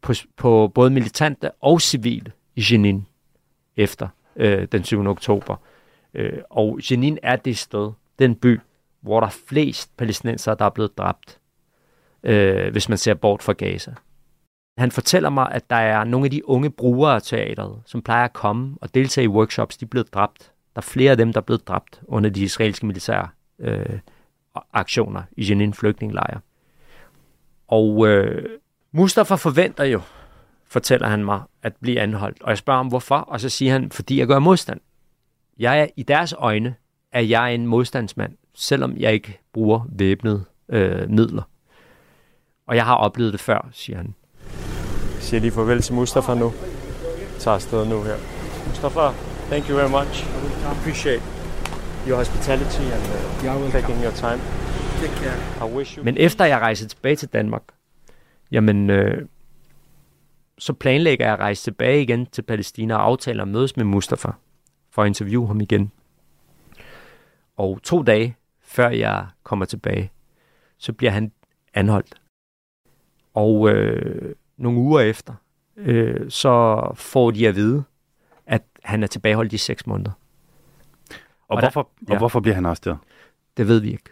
på, 0.00 0.12
på 0.36 0.72
både 0.74 0.90
militante 0.90 1.50
og 1.50 1.80
civile 1.80 2.32
i 2.54 2.64
Jenin 2.70 3.06
efter 3.76 4.08
øh, 4.36 4.68
den 4.72 4.84
7. 4.84 5.06
oktober. 5.06 5.56
Øh, 6.16 6.38
og 6.50 6.78
Jenin 6.90 7.18
er 7.22 7.36
det 7.36 7.58
sted, 7.58 7.92
den 8.18 8.34
by, 8.34 8.60
hvor 9.00 9.20
der 9.20 9.26
er 9.26 9.36
flest 9.48 9.96
palæstinenser, 9.96 10.54
der 10.54 10.64
er 10.64 10.70
blevet 10.70 10.98
dræbt, 10.98 11.38
øh, 12.22 12.72
hvis 12.72 12.88
man 12.88 12.98
ser 12.98 13.14
bort 13.14 13.42
fra 13.42 13.52
Gaza. 13.52 13.94
Han 14.78 14.90
fortæller 14.90 15.30
mig, 15.30 15.52
at 15.52 15.70
der 15.70 15.76
er 15.76 16.04
nogle 16.04 16.24
af 16.24 16.30
de 16.30 16.48
unge 16.48 16.70
brugere 16.70 17.14
af 17.14 17.22
teateret, 17.22 17.82
som 17.86 18.02
plejer 18.02 18.24
at 18.24 18.32
komme 18.32 18.76
og 18.80 18.94
deltage 18.94 19.24
i 19.24 19.28
workshops, 19.28 19.76
de 19.76 19.84
er 19.84 19.88
blevet 19.88 20.14
dræbt. 20.14 20.52
Der 20.74 20.80
er 20.80 20.82
flere 20.82 21.10
af 21.10 21.16
dem, 21.16 21.32
der 21.32 21.40
er 21.40 21.44
blevet 21.44 21.68
dræbt 21.68 22.00
under 22.08 22.30
de 22.30 22.42
israelske 22.42 22.86
militære 22.86 23.28
øh, 23.58 23.98
aktioner 24.72 25.22
i 25.36 25.50
Jenin 25.50 25.74
flygtningelejre. 25.74 26.40
Og 27.68 28.06
øh, 28.08 28.44
Mustafa 28.92 29.34
forventer 29.34 29.84
jo, 29.84 30.00
fortæller 30.64 31.08
han 31.08 31.24
mig, 31.24 31.42
at 31.62 31.76
blive 31.76 32.00
anholdt. 32.00 32.42
Og 32.42 32.48
jeg 32.48 32.58
spørger 32.58 32.78
ham, 32.78 32.88
hvorfor? 32.88 33.16
Og 33.16 33.40
så 33.40 33.48
siger 33.48 33.72
han, 33.72 33.90
fordi 33.90 34.18
jeg 34.18 34.26
gør 34.26 34.38
modstand. 34.38 34.80
Jeg 35.58 35.80
er, 35.80 35.86
I 35.96 36.02
deres 36.02 36.34
øjne 36.38 36.74
er 37.12 37.20
jeg 37.20 37.54
en 37.54 37.66
modstandsmand, 37.66 38.32
selvom 38.54 38.96
jeg 38.96 39.12
ikke 39.12 39.40
bruger 39.52 39.80
væbnede 39.88 40.44
øh, 40.68 41.10
midler. 41.10 41.42
Og 42.66 42.76
jeg 42.76 42.84
har 42.84 42.94
oplevet 42.94 43.32
det 43.32 43.40
før, 43.40 43.68
siger 43.72 43.96
han. 43.96 44.14
Jeg 45.14 45.22
siger 45.22 45.40
lige 45.40 45.50
farvel 45.50 45.82
til 45.82 45.94
Mustafa 45.94 46.34
nu. 46.34 46.52
Jeg 47.04 47.40
tager 47.40 47.54
afsted 47.54 47.86
nu 47.86 48.02
her. 48.02 48.16
Mustafa, 48.68 49.00
thank 49.50 49.70
you 49.70 49.76
very 49.76 49.90
much. 49.90 50.24
I 50.24 50.78
appreciate 50.80 51.22
your 52.08 52.16
hospitality 52.16 52.82
and 52.96 53.02
uh, 53.66 53.72
taking 53.72 54.02
your 54.02 54.12
time. 54.12 54.40
Take 55.00 55.16
care. 55.22 55.68
I 55.68 55.76
wish 55.76 55.98
you... 55.98 56.04
Men 56.04 56.16
efter 56.16 56.44
jeg 56.44 56.58
rejser 56.58 56.88
tilbage 56.88 57.16
til 57.16 57.28
Danmark, 57.28 57.62
jamen, 58.50 58.90
øh, 58.90 59.26
så 60.58 60.72
planlægger 60.72 61.24
jeg 61.24 61.34
at 61.34 61.40
rejse 61.40 61.62
tilbage 61.62 62.02
igen 62.02 62.26
til 62.26 62.42
Palæstina 62.42 62.94
og 62.94 63.02
aftale 63.04 63.42
at 63.42 63.48
mødes 63.48 63.76
med 63.76 63.84
Mustafa 63.84 64.28
for 64.96 65.02
at 65.02 65.06
interviewe 65.06 65.46
ham 65.46 65.60
igen. 65.60 65.92
Og 67.56 67.80
to 67.82 68.02
dage 68.02 68.36
før 68.60 68.88
jeg 68.88 69.26
kommer 69.42 69.64
tilbage, 69.64 70.10
så 70.78 70.92
bliver 70.92 71.10
han 71.10 71.32
anholdt. 71.74 72.20
Og 73.34 73.70
øh, 73.70 74.34
nogle 74.56 74.78
uger 74.78 75.00
efter, 75.00 75.34
øh, 75.76 76.30
så 76.30 76.80
får 76.94 77.30
de 77.30 77.48
at 77.48 77.54
vide, 77.54 77.84
at 78.46 78.62
han 78.84 79.02
er 79.02 79.06
tilbageholdt 79.06 79.52
i 79.52 79.56
seks 79.58 79.86
måneder. 79.86 80.10
Og, 80.10 81.16
Og 81.48 81.60
hvorfor, 81.60 81.82
der- 81.82 82.06
ja. 82.08 82.12
og 82.14 82.18
hvorfor 82.18 82.40
bliver 82.40 82.54
han 82.54 82.66
arresteret? 82.66 82.98
Det 83.56 83.68
ved 83.68 83.80
vi 83.80 83.90
ikke. 83.90 84.10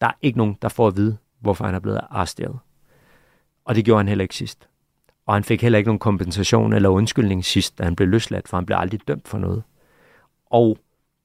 Der 0.00 0.06
er 0.06 0.12
ikke 0.22 0.38
nogen, 0.38 0.56
der 0.62 0.68
får 0.68 0.86
at 0.88 0.96
vide, 0.96 1.16
hvorfor 1.38 1.64
han 1.64 1.74
er 1.74 1.80
blevet 1.80 2.00
arresteret. 2.10 2.58
Og 3.64 3.74
det 3.74 3.84
gjorde 3.84 3.98
han 3.98 4.08
heller 4.08 4.22
ikke 4.22 4.36
sidst. 4.36 4.68
Og 5.30 5.36
han 5.36 5.44
fik 5.44 5.62
heller 5.62 5.78
ikke 5.78 5.88
nogen 5.88 5.98
kompensation 5.98 6.72
eller 6.72 6.88
undskyldning 6.88 7.44
sidst, 7.44 7.78
da 7.78 7.84
han 7.84 7.96
blev 7.96 8.08
løsladt, 8.08 8.48
for 8.48 8.56
han 8.56 8.66
blev 8.66 8.76
aldrig 8.80 9.00
dømt 9.08 9.28
for 9.28 9.38
noget. 9.38 9.62
Og 10.46 10.78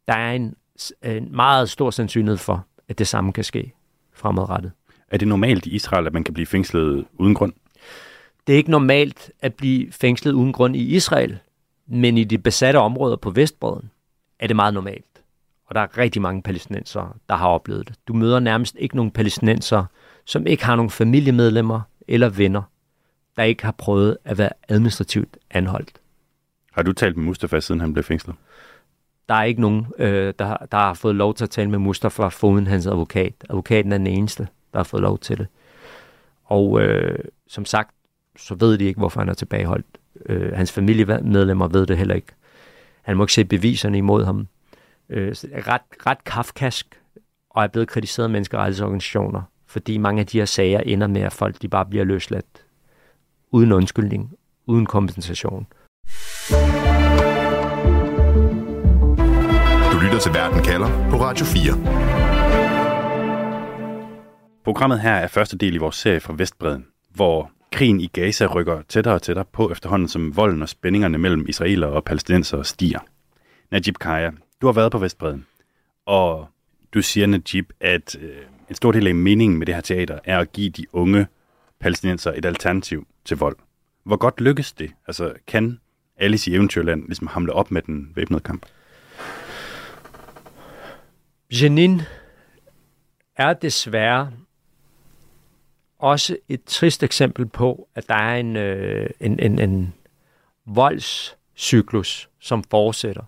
der 0.07 0.13
er 0.13 0.33
en, 0.33 0.55
en 1.03 1.35
meget 1.35 1.69
stor 1.69 1.91
sandsynlighed 1.91 2.38
for, 2.38 2.65
at 2.88 3.00
det 3.00 3.07
samme 3.07 3.33
kan 3.33 3.43
ske 3.43 3.74
fremadrettet. 4.13 4.71
Er 5.12 5.17
det 5.17 5.27
normalt 5.27 5.65
i 5.65 5.69
Israel, 5.69 6.07
at 6.07 6.13
man 6.13 6.24
kan 6.24 6.33
blive 6.33 6.45
fængslet 6.45 7.05
uden 7.13 7.35
grund? 7.35 7.53
Det 8.47 8.53
er 8.53 8.57
ikke 8.57 8.71
normalt 8.71 9.31
at 9.39 9.53
blive 9.53 9.91
fængslet 9.91 10.31
uden 10.31 10.53
grund 10.53 10.75
i 10.75 10.95
Israel, 10.95 11.38
men 11.88 12.17
i 12.17 12.24
de 12.24 12.38
besatte 12.38 12.77
områder 12.77 13.15
på 13.15 13.29
Vestbreden 13.29 13.91
er 14.39 14.47
det 14.47 14.55
meget 14.55 14.74
normalt. 14.74 15.21
Og 15.67 15.75
der 15.75 15.81
er 15.81 15.97
rigtig 15.97 16.21
mange 16.21 16.41
palæstinenser, 16.41 17.17
der 17.29 17.35
har 17.35 17.47
oplevet 17.47 17.88
det. 17.88 17.95
Du 18.07 18.13
møder 18.13 18.39
nærmest 18.39 18.75
ikke 18.79 18.95
nogen 18.95 19.12
palæstinenser, 19.12 19.85
som 20.25 20.47
ikke 20.47 20.65
har 20.65 20.75
nogen 20.75 20.89
familiemedlemmer 20.89 21.81
eller 22.07 22.29
venner, 22.29 22.62
der 23.37 23.43
ikke 23.43 23.65
har 23.65 23.71
prøvet 23.71 24.17
at 24.25 24.37
være 24.37 24.49
administrativt 24.69 25.37
anholdt. 25.51 25.99
Har 26.71 26.81
du 26.81 26.93
talt 26.93 27.17
med 27.17 27.25
Mustafa, 27.25 27.59
siden 27.59 27.81
han 27.81 27.93
blev 27.93 28.03
fængslet? 28.03 28.35
Der 29.29 29.35
er 29.35 29.43
ikke 29.43 29.61
nogen, 29.61 29.87
øh, 29.97 30.33
der, 30.39 30.57
der 30.71 30.77
har 30.77 30.93
fået 30.93 31.15
lov 31.15 31.33
til 31.33 31.43
at 31.43 31.49
tale 31.49 31.69
med 31.69 31.79
Mustafa 31.79 32.27
foruden 32.27 32.67
hans 32.67 32.87
advokat. 32.87 33.33
Advokaten 33.49 33.91
er 33.91 33.97
den 33.97 34.07
eneste, 34.07 34.47
der 34.73 34.79
har 34.79 34.83
fået 34.83 35.01
lov 35.01 35.19
til 35.19 35.37
det. 35.37 35.47
Og 36.45 36.81
øh, 36.81 37.19
som 37.47 37.65
sagt, 37.65 37.95
så 38.37 38.55
ved 38.55 38.77
de 38.77 38.85
ikke, 38.85 38.97
hvorfor 38.97 39.19
han 39.19 39.29
er 39.29 39.33
tilbageholdt. 39.33 39.85
Øh, 40.25 40.53
hans 40.53 40.71
familiemedlemmer 40.71 41.67
ved 41.67 41.85
det 41.85 41.97
heller 41.97 42.15
ikke. 42.15 42.33
Han 43.01 43.17
må 43.17 43.23
ikke 43.23 43.33
se 43.33 43.45
beviserne 43.45 43.97
imod 43.97 44.25
ham. 44.25 44.47
Øh, 45.09 45.35
så 45.35 45.47
ret, 45.67 45.81
ret 46.05 46.23
kafkask, 46.23 47.01
og 47.49 47.63
er 47.63 47.67
blevet 47.67 47.87
kritiseret 47.87 48.23
af 48.23 48.29
menneskerettighedsorganisationer, 48.29 49.41
fordi 49.67 49.97
mange 49.97 50.19
af 50.19 50.27
de 50.27 50.37
her 50.37 50.45
sager 50.45 50.79
ender 50.79 51.07
med, 51.07 51.21
at 51.21 51.33
folk 51.33 51.61
de 51.61 51.67
bare 51.67 51.85
bliver 51.85 52.03
løsladt 52.03 52.64
uden 53.51 53.71
undskyldning, 53.71 54.31
uden 54.65 54.85
kompensation. 54.85 55.67
Du 59.91 59.99
lytter 60.03 60.19
til 60.21 60.33
Verden 60.33 60.63
kalder 60.63 61.09
på 61.09 61.17
Radio 61.17 61.45
4. 61.45 61.73
Programmet 64.63 64.99
her 64.99 65.13
er 65.13 65.27
første 65.27 65.57
del 65.57 65.75
i 65.75 65.77
vores 65.77 65.95
serie 65.95 66.19
fra 66.19 66.33
Vestbreden, 66.37 66.85
hvor 67.13 67.51
krigen 67.71 67.99
i 67.99 68.07
Gaza 68.07 68.45
rykker 68.45 68.81
tættere 68.89 69.13
og 69.13 69.21
tættere 69.21 69.45
på 69.53 69.71
efterhånden, 69.71 70.07
som 70.07 70.35
volden 70.37 70.61
og 70.61 70.69
spændingerne 70.69 71.17
mellem 71.17 71.45
israelere 71.49 71.89
og 71.89 72.03
palæstinenser 72.03 72.63
stiger. 72.63 72.99
Najib 73.71 73.97
Kaya, 73.97 74.31
du 74.61 74.67
har 74.67 74.73
været 74.73 74.91
på 74.91 74.97
Vestbreden, 74.97 75.45
og 76.05 76.47
du 76.93 77.01
siger, 77.01 77.27
Najib, 77.27 77.69
at 77.79 78.15
øh, 78.21 78.35
en 78.69 78.75
stor 78.75 78.91
del 78.91 79.07
af 79.07 79.15
meningen 79.15 79.59
med 79.59 79.65
det 79.65 79.75
her 79.75 79.81
teater 79.81 80.19
er 80.23 80.39
at 80.39 80.51
give 80.51 80.69
de 80.69 80.85
unge 80.93 81.27
palæstinenser 81.79 82.32
et 82.32 82.46
alternativ 82.46 83.08
til 83.25 83.38
vold. 83.38 83.58
Hvor 84.03 84.17
godt 84.17 84.41
lykkes 84.41 84.74
det? 84.74 84.91
Altså, 85.08 85.34
kan 85.48 85.79
Alice 86.17 86.51
i 86.51 86.55
Eventyrland 86.55 87.05
ligesom 87.05 87.27
hamle 87.27 87.53
op 87.53 87.72
med 87.72 87.82
den 87.82 88.12
væbnede 88.15 88.44
kamp? 88.44 88.65
Jenin 91.51 92.01
er 93.36 93.53
desværre 93.53 94.32
også 96.00 96.38
et 96.50 96.63
trist 96.63 97.03
eksempel 97.03 97.46
på, 97.46 97.89
at 97.96 98.08
der 98.08 98.15
er 98.15 98.36
en, 98.36 98.55
øh, 98.55 99.10
en, 99.20 99.39
en, 99.39 99.60
en 99.60 99.94
voldscyklus, 100.65 102.29
som 102.39 102.63
fortsætter. 102.63 103.24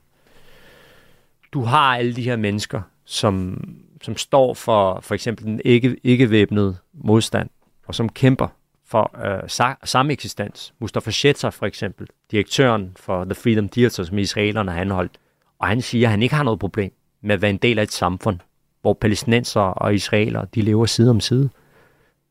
Du 1.53 1.61
har 1.61 1.97
alle 1.97 2.15
de 2.15 2.23
her 2.23 2.35
mennesker, 2.35 2.81
som, 3.05 3.63
som 4.01 4.17
står 4.17 4.53
for 4.53 4.99
for 5.01 5.15
eksempel 5.15 5.45
den 5.45 5.61
ikke, 5.65 5.97
ikke 6.03 6.29
væbnede 6.29 6.77
modstand, 6.93 7.49
og 7.87 7.95
som 7.95 8.09
kæmper 8.09 8.47
for 8.85 9.25
øh, 9.25 9.69
samme 9.83 10.13
eksistens. 10.13 10.73
Mustafa 10.79 11.11
Shetzer 11.11 11.49
for 11.49 11.65
eksempel, 11.65 12.07
direktøren 12.31 12.91
for 12.95 13.23
The 13.23 13.35
Freedom 13.35 13.69
Theater, 13.69 14.03
som 14.03 14.17
israelerne 14.17 14.71
har 14.71 14.81
anholdt, 14.81 15.19
og 15.59 15.67
han 15.67 15.81
siger, 15.81 16.07
at 16.07 16.11
han 16.11 16.23
ikke 16.23 16.35
har 16.35 16.43
noget 16.43 16.59
problem 16.59 16.91
med 17.21 17.35
at 17.35 17.41
være 17.41 17.51
en 17.51 17.57
del 17.57 17.79
af 17.79 17.83
et 17.83 17.91
samfund, 17.91 18.39
hvor 18.81 18.93
palæstinenser 18.93 19.61
og 19.61 19.93
israelere, 19.95 20.47
de 20.55 20.61
lever 20.61 20.85
side 20.85 21.09
om 21.09 21.19
side. 21.19 21.49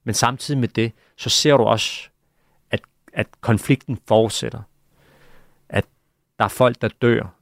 Men 0.05 0.15
samtidig 0.15 0.61
med 0.61 0.69
det, 0.69 0.93
så 1.17 1.31
ser 1.31 1.57
du 1.57 1.63
også, 1.63 2.09
at, 2.71 2.81
at 3.13 3.27
konflikten 3.41 3.99
fortsætter. 4.09 4.61
At 5.69 5.85
der 6.39 6.45
er 6.45 6.49
folk, 6.49 6.83
der 6.83 6.89
dør. 7.03 7.33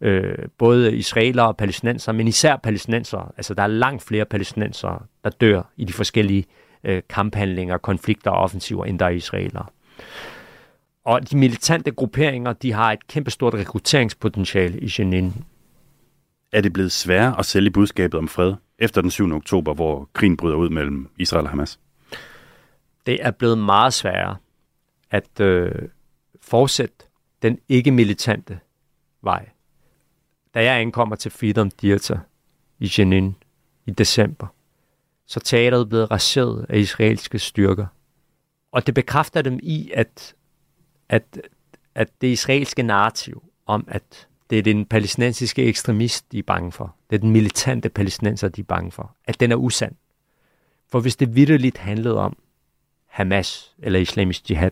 Øh, 0.00 0.48
både 0.58 0.96
israelere 0.96 1.46
og 1.46 1.56
palæstinenser, 1.56 2.12
men 2.12 2.28
især 2.28 2.56
palæstinenser. 2.56 3.34
Altså, 3.36 3.54
der 3.54 3.62
er 3.62 3.66
langt 3.66 4.02
flere 4.02 4.24
palæstinenser, 4.24 5.06
der 5.24 5.30
dør 5.30 5.62
i 5.76 5.84
de 5.84 5.92
forskellige 5.92 6.44
øh, 6.84 7.02
kamphandlinger, 7.08 7.78
konflikter 7.78 8.30
og 8.30 8.42
offensiver, 8.42 8.84
end 8.84 8.98
der 8.98 9.06
er 9.06 9.10
israelere. 9.10 9.66
Og 11.04 11.30
de 11.30 11.36
militante 11.36 11.90
grupperinger, 11.90 12.52
de 12.52 12.72
har 12.72 12.92
et 12.92 13.06
kæmpestort 13.06 13.54
rekrutteringspotentiale 13.54 14.80
i 14.80 14.90
Jenin. 14.98 15.44
Er 16.52 16.60
det 16.60 16.72
blevet 16.72 16.92
sværere 16.92 17.38
at 17.38 17.46
sælge 17.46 17.70
budskabet 17.70 18.18
om 18.18 18.28
fred 18.28 18.54
efter 18.78 19.00
den 19.00 19.10
7. 19.10 19.32
oktober, 19.32 19.74
hvor 19.74 20.08
krigen 20.12 20.36
bryder 20.36 20.56
ud 20.56 20.68
mellem 20.70 21.08
Israel 21.18 21.44
og 21.44 21.50
Hamas? 21.50 21.80
Det 23.06 23.18
er 23.26 23.30
blevet 23.30 23.58
meget 23.58 23.92
sværere 23.92 24.36
at 25.10 25.40
øh, 25.40 25.72
fortsætte 26.42 26.94
den 27.42 27.58
ikke-militante 27.68 28.58
vej. 29.22 29.48
Da 30.54 30.64
jeg 30.64 30.80
ankommer 30.80 31.16
til 31.16 31.30
Freedom 31.30 31.70
Theater 31.70 32.18
i 32.78 32.90
Jenin 32.98 33.36
i 33.86 33.90
december, 33.90 34.46
så 35.26 35.40
teateret 35.40 35.88
blevet 35.88 36.10
raseret 36.10 36.66
af 36.68 36.78
israelske 36.78 37.38
styrker. 37.38 37.86
Og 38.72 38.86
det 38.86 38.94
bekræfter 38.94 39.42
dem 39.42 39.58
i, 39.62 39.90
at, 39.94 40.34
at, 41.08 41.40
at 41.94 42.08
det 42.20 42.28
israelske 42.28 42.82
narrativ 42.82 43.42
om, 43.66 43.84
at 43.88 44.28
det 44.50 44.58
er 44.58 44.62
den 44.62 44.86
palæstinensiske 44.86 45.64
ekstremist, 45.64 46.32
de 46.32 46.38
er 46.38 46.42
bange 46.42 46.72
for, 46.72 46.96
det 47.10 47.16
er 47.16 47.20
den 47.20 47.30
militante 47.30 47.88
palæstinenser, 47.88 48.48
de 48.48 48.60
er 48.60 48.64
bange 48.64 48.92
for, 48.92 49.16
at 49.24 49.40
den 49.40 49.52
er 49.52 49.56
usand. 49.56 49.94
For 50.88 51.00
hvis 51.00 51.16
det 51.16 51.36
vidderligt 51.36 51.78
handlede 51.78 52.18
om 52.18 52.36
Hamas 53.06 53.74
eller 53.78 53.98
islamisk 53.98 54.50
jihad, 54.50 54.70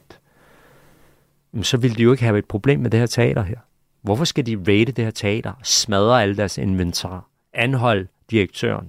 så 1.63 1.77
ville 1.77 1.97
de 1.97 2.03
jo 2.03 2.13
ikke 2.13 2.25
have 2.25 2.39
et 2.39 2.45
problem 2.45 2.81
med 2.81 2.91
det 2.91 3.01
her 3.01 3.07
teater 3.07 3.43
her. 3.43 3.59
Hvorfor 4.03 4.25
skal 4.25 4.47
de 4.47 4.57
raide 4.69 4.93
det 4.93 5.05
her 5.05 5.11
teater, 5.11 5.53
smadre 5.63 6.23
alle 6.23 6.37
deres 6.37 6.59
inventar, 6.59 7.29
anholde 7.53 8.09
direktøren? 8.31 8.89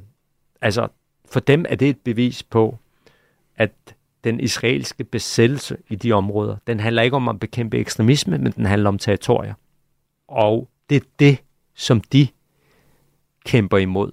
Altså, 0.61 0.87
for 1.33 1.39
dem 1.39 1.65
er 1.69 1.75
det 1.75 1.89
et 1.89 1.99
bevis 1.99 2.43
på, 2.43 2.77
at 3.55 3.71
den 4.23 4.39
israelske 4.39 5.03
besættelse 5.03 5.77
i 5.89 5.95
de 5.95 6.11
områder, 6.11 6.57
den 6.67 6.79
handler 6.79 7.01
ikke 7.01 7.15
om 7.15 7.29
at 7.29 7.39
bekæmpe 7.39 7.77
ekstremisme, 7.77 8.37
men 8.37 8.51
den 8.51 8.65
handler 8.65 8.89
om 8.89 8.97
territorier. 8.97 9.53
Og 10.27 10.69
det 10.89 10.95
er 10.95 11.05
det, 11.19 11.37
som 11.75 12.01
de 12.01 12.27
kæmper 13.45 13.77
imod. 13.77 14.11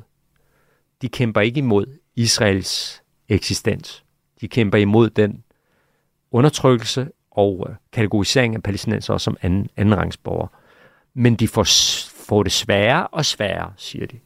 De 1.03 1.09
kæmper 1.09 1.41
ikke 1.41 1.59
imod 1.59 1.87
Israels 2.17 3.03
eksistens. 3.29 4.05
De 4.41 4.49
kæmper 4.49 4.79
imod 4.79 5.11
den 5.11 5.45
undertrykkelse 6.31 7.09
og 7.31 7.67
øh, 7.69 7.77
kategorisering 7.93 8.55
af 8.55 8.63
palæstinenser 8.63 9.19
som 9.19 9.37
anden, 9.43 9.69
andenrangsborgere. 9.77 10.49
Men 11.15 11.35
de 11.35 11.49
får, 11.49 11.67
får 12.27 12.43
det 12.43 12.53
sværere 12.53 13.07
og 13.07 13.25
sværere, 13.25 13.73
siger 13.77 14.07
de. 14.07 14.21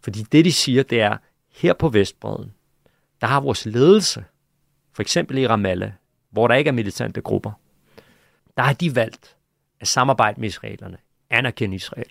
Fordi 0.00 0.22
det, 0.22 0.44
de 0.44 0.52
siger, 0.52 0.82
det 0.82 1.00
er, 1.00 1.16
her 1.54 1.72
på 1.72 1.88
Vestbreden, 1.88 2.52
der 3.20 3.26
har 3.26 3.40
vores 3.40 3.66
ledelse, 3.66 4.24
for 4.92 5.02
eksempel 5.02 5.38
i 5.38 5.46
Ramallah, 5.46 5.92
hvor 6.30 6.48
der 6.48 6.54
ikke 6.54 6.68
er 6.68 6.72
militante 6.72 7.20
grupper, 7.20 7.52
der 8.56 8.62
har 8.62 8.72
de 8.72 8.96
valgt 8.96 9.36
at 9.80 9.88
samarbejde 9.88 10.40
med 10.40 10.48
israelerne, 10.48 10.96
anerkende 11.30 11.76
Israel. 11.76 12.10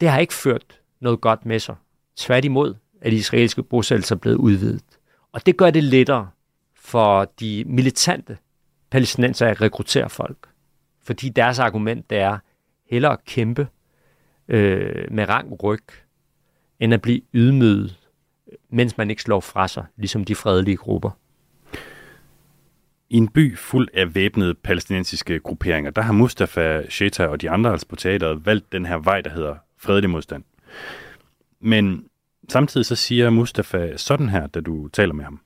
Det 0.00 0.08
har 0.08 0.18
ikke 0.18 0.34
ført 0.34 0.80
noget 1.00 1.20
godt 1.20 1.46
med 1.46 1.58
sig. 1.58 1.76
Tværtimod 2.16 2.74
er 3.00 3.10
de 3.10 3.16
israelske 3.16 3.62
bosættelser 3.62 4.16
blevet 4.16 4.36
udvidet. 4.36 4.98
Og 5.32 5.46
det 5.46 5.56
gør 5.56 5.70
det 5.70 5.84
lettere 5.84 6.30
for 6.74 7.24
de 7.40 7.64
militante 7.66 8.38
palæstinenser 8.90 9.46
at 9.46 9.60
rekruttere 9.60 10.10
folk. 10.10 10.48
Fordi 11.02 11.28
deres 11.28 11.58
argument 11.58 12.10
det 12.10 12.18
er 12.18 12.38
hellere 12.90 13.12
at 13.12 13.24
kæmpe 13.24 13.68
øh, 14.48 15.12
med 15.12 15.28
rang 15.28 15.62
ryg, 15.62 15.84
end 16.80 16.94
at 16.94 17.02
blive 17.02 17.20
ydmyget 17.34 17.97
mens 18.70 18.96
man 18.96 19.10
ikke 19.10 19.22
slår 19.22 19.40
fra 19.40 19.68
sig, 19.68 19.84
ligesom 19.96 20.24
de 20.24 20.34
fredelige 20.34 20.76
grupper. 20.76 21.10
I 23.10 23.16
en 23.16 23.28
by 23.28 23.56
fuld 23.56 23.88
af 23.94 24.14
væbnede 24.14 24.54
palæstinensiske 24.54 25.38
grupperinger, 25.38 25.90
der 25.90 26.02
har 26.02 26.12
Mustafa 26.12 26.82
Sheta 26.88 27.26
og 27.26 27.40
de 27.40 27.50
andre 27.50 27.70
altså 27.70 27.86
på 27.86 27.96
teateret 27.96 28.46
valgt 28.46 28.72
den 28.72 28.86
her 28.86 28.98
vej, 28.98 29.20
der 29.20 29.30
hedder 29.30 29.54
fredelig 29.78 30.10
modstand. 30.10 30.44
Men 31.60 32.04
samtidig 32.48 32.86
så 32.86 32.94
siger 32.94 33.30
Mustafa 33.30 33.96
sådan 33.96 34.28
her, 34.28 34.46
da 34.46 34.60
du 34.60 34.88
taler 34.88 35.14
med 35.14 35.24
ham. 35.24 35.40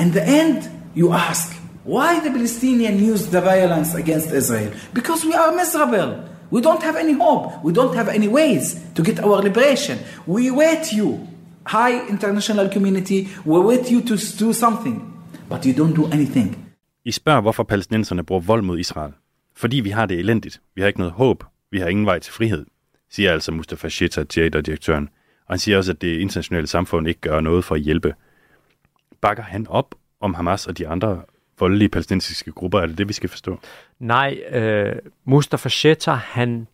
In 0.00 0.10
the 0.10 0.40
end, 0.40 0.62
you 0.96 1.12
ask, 1.12 1.62
why 1.86 2.20
the 2.24 2.32
Palestinians 2.32 3.12
use 3.12 3.30
the 3.30 3.40
violence 3.40 3.98
against 3.98 4.32
Israel? 4.32 4.70
Because 4.94 5.26
we 5.26 5.34
are 5.34 5.52
miserable. 5.62 6.32
We 6.52 6.60
don't 6.60 6.82
have 6.84 6.96
any 7.00 7.14
hope. 7.20 7.44
We 7.64 7.72
don't 7.72 7.96
have 7.96 8.14
any 8.14 8.28
ways 8.28 8.76
to 8.96 9.04
get 9.04 9.18
our 9.24 9.42
liberation. 9.42 9.98
We 10.26 10.50
wait 10.50 10.92
you 10.98 11.31
high 11.66 12.10
international 12.10 12.72
community, 12.72 13.26
we're 13.46 13.66
with 13.66 13.92
you 13.92 14.00
to 14.00 14.14
do 14.44 14.52
something, 14.52 15.24
but 15.48 15.64
you 15.64 15.72
don't 15.72 15.96
do 15.96 16.06
anything. 16.12 16.72
I 17.04 17.10
spørger, 17.12 17.40
hvorfor 17.40 17.62
palæstinenserne 17.62 18.24
bruger 18.24 18.40
vold 18.40 18.62
mod 18.62 18.78
Israel. 18.78 19.12
Fordi 19.56 19.80
vi 19.80 19.90
har 19.90 20.06
det 20.06 20.18
elendigt. 20.18 20.60
Vi 20.74 20.80
har 20.80 20.88
ikke 20.88 20.98
noget 20.98 21.12
håb. 21.12 21.44
Vi 21.70 21.78
har 21.78 21.88
ingen 21.88 22.06
vej 22.06 22.18
til 22.18 22.32
frihed, 22.32 22.66
siger 23.10 23.32
altså 23.32 23.52
Mustafa 23.52 23.88
Shita, 23.88 24.24
teaterdirektøren. 24.24 25.08
Og 25.46 25.52
han 25.54 25.58
siger 25.58 25.76
også, 25.76 25.92
at 25.92 26.02
det 26.02 26.18
internationale 26.20 26.66
samfund 26.66 27.08
ikke 27.08 27.20
gør 27.20 27.40
noget 27.40 27.64
for 27.64 27.74
at 27.74 27.80
hjælpe. 27.80 28.14
Bakker 29.20 29.42
han 29.42 29.66
op 29.68 29.94
om 30.20 30.34
Hamas 30.34 30.66
og 30.66 30.78
de 30.78 30.88
andre 30.88 31.22
voldelige 31.58 31.88
palæstinensiske 31.88 32.52
grupper? 32.52 32.80
Er 32.80 32.86
det 32.86 32.98
det, 32.98 33.08
vi 33.08 33.12
skal 33.12 33.28
forstå? 33.28 33.58
Nej, 33.98 34.40
øh, 34.50 34.96
Mustafa 35.24 35.68
Sheta, 35.68 36.10
han, 36.10 36.66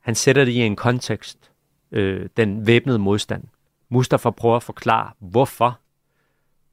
han 0.00 0.14
sætter 0.14 0.44
det 0.44 0.52
i 0.52 0.58
en 0.58 0.76
kontekst. 0.76 1.50
Øh, 1.92 2.28
den 2.36 2.66
væbnede 2.66 2.98
modstand. 2.98 3.42
Mustafa 3.88 4.30
prøver 4.30 4.56
at 4.56 4.62
forklare, 4.62 5.10
hvorfor 5.18 5.80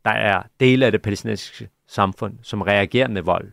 der 0.05 0.11
er 0.11 0.43
dele 0.59 0.85
af 0.85 0.91
det 0.91 1.01
palæstinensiske 1.01 1.69
samfund, 1.87 2.37
som 2.41 2.61
reagerer 2.61 3.07
med 3.07 3.21
vold. 3.21 3.51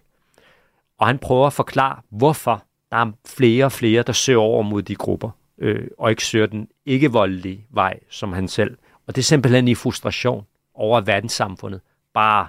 Og 0.99 1.07
han 1.07 1.19
prøver 1.19 1.47
at 1.47 1.53
forklare, 1.53 2.01
hvorfor 2.11 2.65
der 2.91 2.97
er 2.97 3.13
flere 3.27 3.65
og 3.65 3.73
flere, 3.73 4.03
der 4.03 4.13
søger 4.13 4.39
over 4.39 4.63
mod 4.63 4.83
de 4.83 4.95
grupper, 4.95 5.31
øh, 5.59 5.89
og 5.99 6.11
ikke 6.11 6.25
søger 6.25 6.47
den 6.47 6.69
ikke-voldelige 6.87 7.67
vej, 7.71 7.99
som 8.09 8.33
han 8.33 8.49
selv. 8.49 8.79
Og 9.07 9.17
det 9.17 9.23
er 9.23 9.25
simpelthen 9.25 9.69
i 9.69 9.75
frustration 9.75 10.47
over, 10.75 10.99
at 10.99 11.07
verdenssamfundet 11.07 11.81
bare 12.15 12.49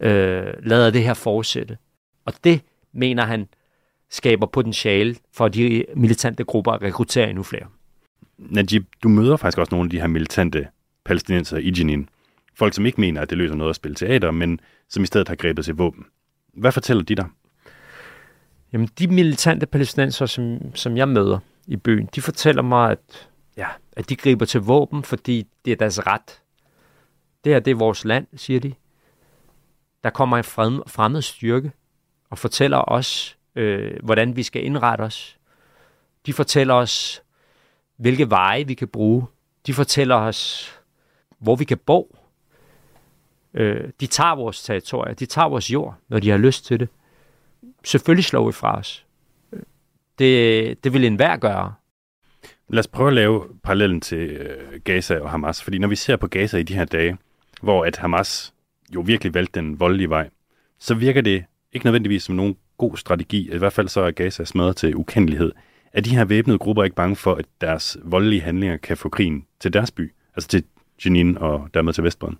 øh, 0.00 0.54
lader 0.62 0.90
det 0.90 1.02
her 1.02 1.14
fortsætte. 1.14 1.78
Og 2.24 2.32
det, 2.44 2.60
mener 2.92 3.24
han, 3.24 3.48
skaber 4.10 4.46
potentiale 4.46 5.16
for 5.32 5.48
de 5.48 5.84
militante 5.96 6.44
grupper 6.44 6.72
at 6.72 6.82
rekruttere 6.82 7.28
endnu 7.28 7.42
flere. 7.42 7.66
Najib, 8.40 8.86
du 9.02 9.08
møder 9.08 9.36
faktisk 9.36 9.58
også 9.58 9.74
nogle 9.74 9.86
af 9.86 9.90
de 9.90 10.00
her 10.00 10.06
militante 10.06 10.68
palæstinenser 11.04 11.56
i 11.58 11.72
Jenin. 11.78 12.08
Folk, 12.54 12.74
som 12.74 12.86
ikke 12.86 13.00
mener, 13.00 13.20
at 13.20 13.30
det 13.30 13.38
løser 13.38 13.54
noget 13.54 13.70
at 13.70 13.76
spille 13.76 13.94
teater, 13.94 14.30
men 14.30 14.60
som 14.88 15.02
i 15.02 15.06
stedet 15.06 15.28
har 15.28 15.34
grebet 15.34 15.64
til 15.64 15.74
våben. 15.74 16.06
Hvad 16.54 16.72
fortæller 16.72 17.02
de 17.02 17.14
dig? 17.14 17.26
Jamen, 18.72 18.88
de 18.98 19.08
militante 19.08 19.66
palæstinenser, 19.66 20.26
som, 20.26 20.74
som 20.74 20.96
jeg 20.96 21.08
møder 21.08 21.38
i 21.66 21.76
byen, 21.76 22.08
de 22.14 22.20
fortæller 22.20 22.62
mig, 22.62 22.90
at, 22.90 23.28
ja, 23.56 23.66
at 23.92 24.08
de 24.08 24.16
griber 24.16 24.44
til 24.44 24.60
våben, 24.60 25.04
fordi 25.04 25.46
det 25.64 25.72
er 25.72 25.76
deres 25.76 26.06
ret. 26.06 26.42
Det 27.44 27.52
her, 27.52 27.60
det 27.60 27.70
er 27.70 27.74
vores 27.74 28.04
land, 28.04 28.26
siger 28.36 28.60
de. 28.60 28.74
Der 30.04 30.10
kommer 30.10 30.36
en 30.36 30.44
fremmed 30.44 31.22
styrke 31.22 31.72
og 32.30 32.38
fortæller 32.38 32.90
os, 32.90 33.38
øh, 33.56 33.92
hvordan 34.02 34.36
vi 34.36 34.42
skal 34.42 34.64
indrette 34.64 35.02
os. 35.02 35.38
De 36.26 36.32
fortæller 36.32 36.74
os, 36.74 37.22
hvilke 38.00 38.30
veje 38.30 38.66
vi 38.66 38.74
kan 38.74 38.88
bruge. 38.88 39.26
De 39.66 39.74
fortæller 39.74 40.14
os, 40.14 40.72
hvor 41.38 41.56
vi 41.56 41.64
kan 41.64 41.78
bo. 41.78 42.16
Øh, 43.54 43.88
de 44.00 44.06
tager 44.06 44.34
vores 44.34 44.62
territorier, 44.62 45.14
de 45.14 45.26
tager 45.26 45.48
vores 45.48 45.72
jord, 45.72 45.94
når 46.08 46.18
de 46.18 46.30
har 46.30 46.38
lyst 46.38 46.64
til 46.64 46.80
det. 46.80 46.88
Selvfølgelig 47.84 48.24
slår 48.24 48.46
vi 48.46 48.52
fra 48.52 48.78
os. 48.78 49.06
Det, 50.18 50.84
det 50.84 50.92
vil 50.92 51.04
enhver 51.04 51.36
gøre. 51.36 51.74
Lad 52.68 52.78
os 52.78 52.86
prøve 52.86 53.08
at 53.08 53.14
lave 53.14 53.44
parallellen 53.62 54.00
til 54.00 54.30
øh, 54.30 54.80
Gaza 54.84 55.18
og 55.18 55.30
Hamas, 55.30 55.62
fordi 55.62 55.78
når 55.78 55.88
vi 55.88 55.96
ser 55.96 56.16
på 56.16 56.26
Gaza 56.26 56.58
i 56.58 56.62
de 56.62 56.74
her 56.74 56.84
dage, 56.84 57.18
hvor 57.62 57.84
at 57.84 57.96
Hamas 57.96 58.54
jo 58.94 59.00
virkelig 59.00 59.34
valgte 59.34 59.60
den 59.60 59.80
voldelige 59.80 60.10
vej, 60.10 60.30
så 60.78 60.94
virker 60.94 61.20
det 61.20 61.44
ikke 61.72 61.86
nødvendigvis 61.86 62.22
som 62.22 62.34
nogen 62.34 62.56
god 62.78 62.96
strategi, 62.96 63.54
i 63.54 63.58
hvert 63.58 63.72
fald 63.72 63.88
så 63.88 64.00
er 64.00 64.10
Gaza 64.10 64.44
smadret 64.44 64.76
til 64.76 64.96
ukendelighed. 64.96 65.52
Er 65.92 66.00
de 66.00 66.16
her 66.16 66.24
væbnede 66.24 66.58
grupper 66.58 66.84
ikke 66.84 66.96
bange 66.96 67.16
for, 67.16 67.34
at 67.34 67.44
deres 67.60 67.98
voldelige 68.02 68.40
handlinger 68.40 68.76
kan 68.76 68.96
få 68.96 69.08
krigen 69.08 69.46
til 69.60 69.72
deres 69.72 69.90
by, 69.90 70.12
altså 70.36 70.48
til 70.48 70.64
Jenin 71.04 71.38
og 71.38 71.68
dermed 71.74 71.92
til 71.92 72.04
Vestbredden? 72.04 72.38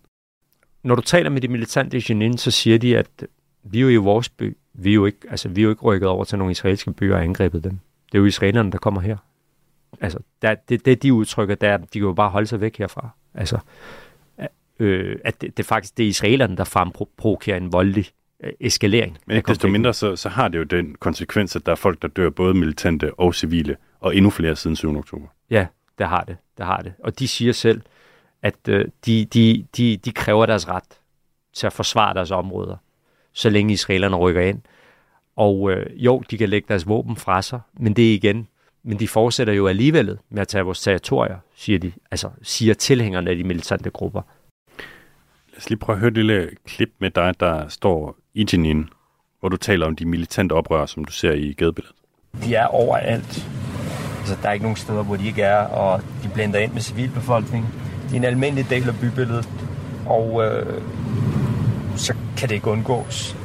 Når 0.82 0.94
du 0.94 1.02
taler 1.02 1.30
med 1.30 1.40
de 1.40 1.48
militante 1.48 1.98
i 1.98 2.02
Jenin, 2.08 2.38
så 2.38 2.50
siger 2.50 2.78
de, 2.78 2.98
at 2.98 3.26
vi 3.62 3.78
er 3.78 3.82
jo 3.82 3.88
i 3.88 3.96
vores 3.96 4.28
by. 4.28 4.56
Vi 4.72 4.90
er 4.90 4.94
jo 4.94 5.06
ikke, 5.06 5.18
altså, 5.30 5.48
vi 5.48 5.60
er 5.60 5.64
jo 5.64 5.70
ikke 5.70 5.82
rykket 5.82 6.08
over 6.08 6.24
til 6.24 6.38
nogle 6.38 6.50
israelske 6.50 6.92
byer 6.92 7.14
og 7.14 7.22
angrebet 7.22 7.64
dem. 7.64 7.78
Det 8.06 8.14
er 8.14 8.18
jo 8.18 8.24
israelerne, 8.24 8.72
der 8.72 8.78
kommer 8.78 9.00
her. 9.00 9.16
Altså, 10.00 10.18
der, 10.42 10.54
det, 10.54 10.84
det, 10.84 11.02
de 11.02 11.12
udtrykker, 11.12 11.54
der, 11.54 11.76
de 11.76 11.86
kan 11.92 12.02
jo 12.02 12.12
bare 12.12 12.30
holde 12.30 12.46
sig 12.46 12.60
væk 12.60 12.78
herfra. 12.78 13.08
Altså, 13.34 13.58
øh, 14.78 15.18
at 15.24 15.40
det, 15.40 15.56
det 15.56 15.62
er 15.62 15.66
faktisk 15.66 15.96
det 15.96 16.04
er 16.04 16.08
israelerne, 16.08 16.56
der 16.56 16.64
fremprovokerer 16.64 17.56
en 17.56 17.72
voldelig 17.72 18.06
eskalering. 18.60 19.18
Men 19.26 19.36
ikke 19.36 19.48
desto 19.48 19.68
mindre, 19.68 19.94
så, 19.94 20.16
så 20.16 20.28
har 20.28 20.48
det 20.48 20.58
jo 20.58 20.64
den 20.64 20.94
konsekvens, 20.94 21.56
at 21.56 21.66
der 21.66 21.72
er 21.72 21.76
folk, 21.76 22.02
der 22.02 22.08
dør 22.08 22.30
både 22.30 22.54
militante 22.54 23.14
og 23.14 23.34
civile, 23.34 23.76
og 24.00 24.16
endnu 24.16 24.30
flere 24.30 24.56
siden 24.56 24.76
7. 24.76 24.98
oktober. 24.98 25.26
Ja, 25.50 25.66
det 25.98 26.08
har 26.08 26.24
det. 26.24 26.36
Det 26.58 26.66
har 26.66 26.76
det. 26.76 26.92
Og 27.04 27.18
de 27.18 27.28
siger 27.28 27.52
selv, 27.52 27.82
at 28.42 28.68
øh, 28.68 28.84
de, 29.06 29.24
de, 29.24 29.66
de, 29.76 29.96
de 29.96 30.12
kræver 30.12 30.46
deres 30.46 30.68
ret 30.68 31.00
til 31.52 31.66
at 31.66 31.72
forsvare 31.72 32.14
deres 32.14 32.30
områder, 32.30 32.76
så 33.32 33.50
længe 33.50 33.72
israelerne 33.72 34.16
rykker 34.16 34.40
ind. 34.40 34.60
Og 35.36 35.70
øh, 35.72 35.86
jo, 36.04 36.22
de 36.30 36.38
kan 36.38 36.48
lægge 36.48 36.66
deres 36.68 36.88
våben 36.88 37.16
fra 37.16 37.42
sig, 37.42 37.60
men 37.72 37.92
det 37.96 38.10
er 38.10 38.14
igen, 38.14 38.48
men 38.82 38.98
de 38.98 39.08
fortsætter 39.08 39.52
jo 39.52 39.66
alligevel 39.66 40.18
med 40.30 40.42
at 40.42 40.48
tage 40.48 40.64
vores 40.64 40.80
territorier, 40.80 41.38
siger 41.54 41.78
de, 41.78 41.92
altså 42.10 42.30
siger 42.42 42.74
tilhængerne 42.74 43.30
af 43.30 43.36
de 43.36 43.44
militante 43.44 43.90
grupper. 43.90 44.22
Lad 45.50 45.58
os 45.58 45.70
lige 45.70 45.78
prøve 45.78 45.94
at 45.94 46.00
høre 46.00 46.08
et 46.08 46.14
lille 46.14 46.50
klip 46.66 46.92
med 46.98 47.10
dig, 47.10 47.40
der 47.40 47.68
står 47.68 48.16
i 48.34 48.46
Jenin, 48.52 48.88
hvor 49.40 49.48
du 49.48 49.56
taler 49.56 49.86
om 49.86 49.96
de 49.96 50.04
militante 50.04 50.52
oprør, 50.52 50.86
som 50.86 51.04
du 51.04 51.12
ser 51.12 51.32
i 51.32 51.52
gadebilledet. 51.52 51.96
De 52.44 52.54
er 52.54 52.66
overalt. 52.66 53.46
Altså, 54.18 54.36
der 54.42 54.48
er 54.48 54.52
ikke 54.52 54.62
nogen 54.62 54.76
steder, 54.76 55.02
hvor 55.02 55.16
de 55.16 55.26
ikke 55.26 55.42
er, 55.42 55.58
og 55.58 56.00
de 56.22 56.28
blender 56.34 56.58
ind 56.58 56.72
med 56.72 56.80
civilbefolkningen. 56.80 57.70
Det 58.04 58.12
er 58.12 58.16
en 58.16 58.24
almindelig 58.24 58.70
del 58.70 58.88
af 58.88 58.94
bybilledet, 59.00 59.48
og 60.06 60.44
øh, 60.44 60.82
så 61.96 62.14
kan 62.36 62.48
det 62.48 62.54
ikke 62.54 62.70
undgås, 62.70 63.36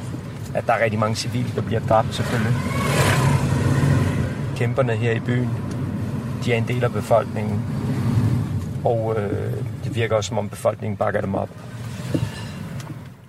at 0.54 0.66
der 0.66 0.72
er 0.72 0.84
rigtig 0.84 1.00
mange 1.00 1.16
civile, 1.16 1.48
der 1.54 1.62
bliver 1.62 1.80
dræbt 1.80 2.14
selvfølgelig. 2.14 2.52
Kæmperne 4.56 4.96
her 4.96 5.12
i 5.12 5.20
byen, 5.20 5.50
de 6.44 6.52
er 6.52 6.56
en 6.56 6.68
del 6.68 6.84
af 6.84 6.92
befolkningen, 6.92 7.62
og 8.84 9.14
øh, 9.18 9.52
det 9.84 9.94
virker 9.94 10.16
også, 10.16 10.28
som 10.28 10.38
om 10.38 10.48
befolkningen 10.48 10.96
bakker 10.96 11.20
dem 11.20 11.34
op. 11.34 11.50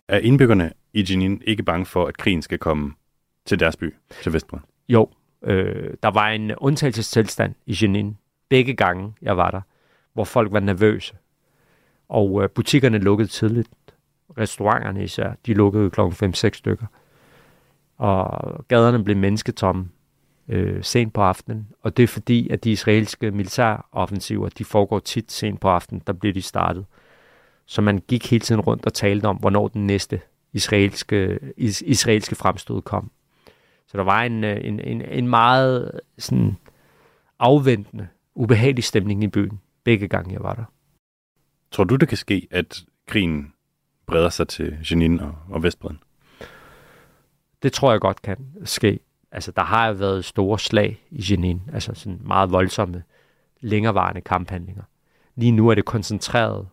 Er 0.09 0.17
indbyggerne 0.17 0.71
i 0.97 1.05
Jenin 1.09 1.41
ikke 1.45 1.63
bange 1.63 1.85
for, 1.85 2.05
at 2.05 2.17
krigen 2.17 2.41
skal 2.41 2.57
komme 2.57 2.93
til 3.45 3.59
deres 3.59 3.75
by, 3.75 3.93
til 4.23 4.33
Vestbrød? 4.33 4.59
Jo, 4.89 5.09
øh, 5.43 5.93
der 6.03 6.11
var 6.11 6.29
en 6.29 6.55
undtagelsestilstand 6.55 7.55
i 7.65 7.77
Jenin, 7.81 8.17
begge 8.49 8.73
gange 8.73 9.13
jeg 9.21 9.37
var 9.37 9.51
der, 9.51 9.61
hvor 10.13 10.23
folk 10.23 10.51
var 10.51 10.59
nervøse. 10.59 11.15
Og 12.09 12.43
øh, 12.43 12.49
butikkerne 12.49 12.97
lukkede 12.97 13.27
tidligt. 13.27 13.69
Restauranterne 14.37 15.03
især, 15.03 15.33
de 15.45 15.53
lukkede 15.53 15.89
klokken 15.89 16.33
5-6 16.33 16.49
stykker. 16.53 16.85
Og 17.97 18.65
gaderne 18.67 19.03
blev 19.03 19.17
mennesketomme 19.17 19.89
øh, 20.47 20.83
sent 20.83 21.13
på 21.13 21.21
aftenen. 21.21 21.67
Og 21.81 21.97
det 21.97 22.03
er 22.03 22.07
fordi, 22.07 22.49
at 22.49 22.63
de 22.63 22.71
israelske 22.71 23.31
militæroffensiver, 23.31 24.49
de 24.49 24.65
foregår 24.65 24.99
tit 24.99 25.31
sent 25.31 25.59
på 25.59 25.69
aftenen, 25.69 26.01
der 26.07 26.13
bliver 26.13 26.33
de 26.33 26.41
startet. 26.41 26.85
Så 27.65 27.81
man 27.81 28.03
gik 28.07 28.31
hele 28.31 28.41
tiden 28.41 28.61
rundt 28.61 28.85
og 28.85 28.93
talte 28.93 29.25
om, 29.25 29.35
hvornår 29.35 29.67
den 29.67 29.87
næste 29.87 30.21
israelske, 30.57 31.39
is, 31.57 31.81
israelske 31.81 32.35
fremstød 32.35 32.81
kom. 32.81 33.11
Så 33.87 33.97
der 33.97 34.03
var 34.03 34.23
en, 34.23 34.43
øh, 34.43 34.57
en, 34.63 34.79
en, 34.79 35.01
en 35.01 35.27
meget 35.27 35.99
sådan, 36.17 36.57
afventende, 37.39 38.07
ubehagelig 38.35 38.83
stemning 38.83 39.23
i 39.23 39.27
byen, 39.27 39.59
begge 39.83 40.07
gange 40.07 40.33
jeg 40.33 40.43
var 40.43 40.53
der. 40.53 40.63
Tror 41.71 41.83
du, 41.83 41.95
det 41.95 42.07
kan 42.07 42.17
ske, 42.17 42.47
at 42.51 42.83
krigen 43.07 43.53
breder 44.05 44.29
sig 44.29 44.47
til 44.47 44.77
Jenin 44.91 45.19
og, 45.19 45.35
og 45.49 45.63
Vestbreden? 45.63 45.99
Det 47.63 47.73
tror 47.73 47.91
jeg 47.91 48.01
godt 48.01 48.21
kan 48.21 48.37
ske. 48.63 48.99
Altså, 49.31 49.51
der 49.51 49.63
har 49.63 49.93
været 49.93 50.25
store 50.25 50.59
slag 50.59 51.05
i 51.11 51.25
Jenin, 51.31 51.61
altså 51.73 51.93
sådan 51.93 52.21
meget 52.23 52.51
voldsomme, 52.51 53.03
længerevarende 53.61 54.21
kamphandlinger. 54.21 54.83
Lige 55.35 55.51
nu 55.51 55.69
er 55.69 55.75
det 55.75 55.85
koncentreret 55.85 56.67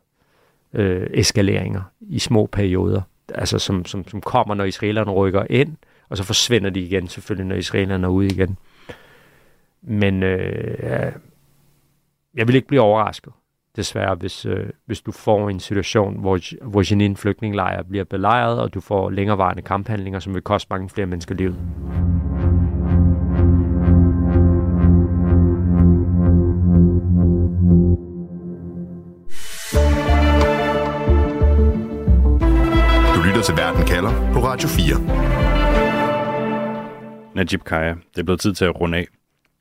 øh, 0.73 1.07
eskaleringer 1.11 1.83
i 2.01 2.19
små 2.19 2.47
perioder, 2.47 3.03
altså 3.35 3.59
som, 3.59 3.85
som, 3.85 4.09
som 4.09 4.21
kommer, 4.21 4.55
når 4.55 4.65
israelerne 4.65 5.11
rykker 5.11 5.45
ind, 5.51 5.77
og 6.09 6.17
så 6.17 6.25
forsvinder 6.25 6.71
de 6.71 6.81
igen 6.81 7.09
selvfølgelig, 7.09 7.47
når 7.47 7.57
israelerne 7.57 8.07
er 8.07 8.11
ude 8.11 8.27
igen. 8.27 8.59
Men 9.83 10.23
øh, 10.23 11.13
jeg 12.35 12.49
vil 12.49 12.55
ikke 12.55 12.69
blive 12.69 12.81
overrasket, 12.81 13.33
desværre, 13.77 14.15
hvis, 14.15 14.47
øh, 14.47 14.67
hvis 14.87 15.01
du 15.01 15.13
får 15.13 15.49
en 15.51 15.61
situation, 15.61 16.21
hvor, 16.21 16.65
hvor 16.65 16.83
Jenin 16.91 17.17
flygtningelejr 17.17 17.83
bliver 17.83 18.05
belejret, 18.05 18.61
og 18.61 18.75
du 18.75 18.81
får 18.81 19.11
længerevarende 19.11 19.63
kamphandlinger, 19.63 20.21
som 20.21 20.35
vil 20.35 20.43
koste 20.43 20.67
mange 20.71 20.89
flere 20.89 21.07
mennesker 21.07 21.35
livet. 21.35 21.57
Verden 33.57 33.87
kalder 33.87 34.33
på 34.33 34.45
Radio 34.45 34.69
4. 34.69 35.01
Najib 37.35 37.65
Kaya, 37.65 37.89
det 37.89 38.21
er 38.21 38.23
blevet 38.23 38.41
tid 38.41 38.55
til 38.55 38.65
at 38.65 38.81
runde 38.81 38.99
af. 38.99 39.07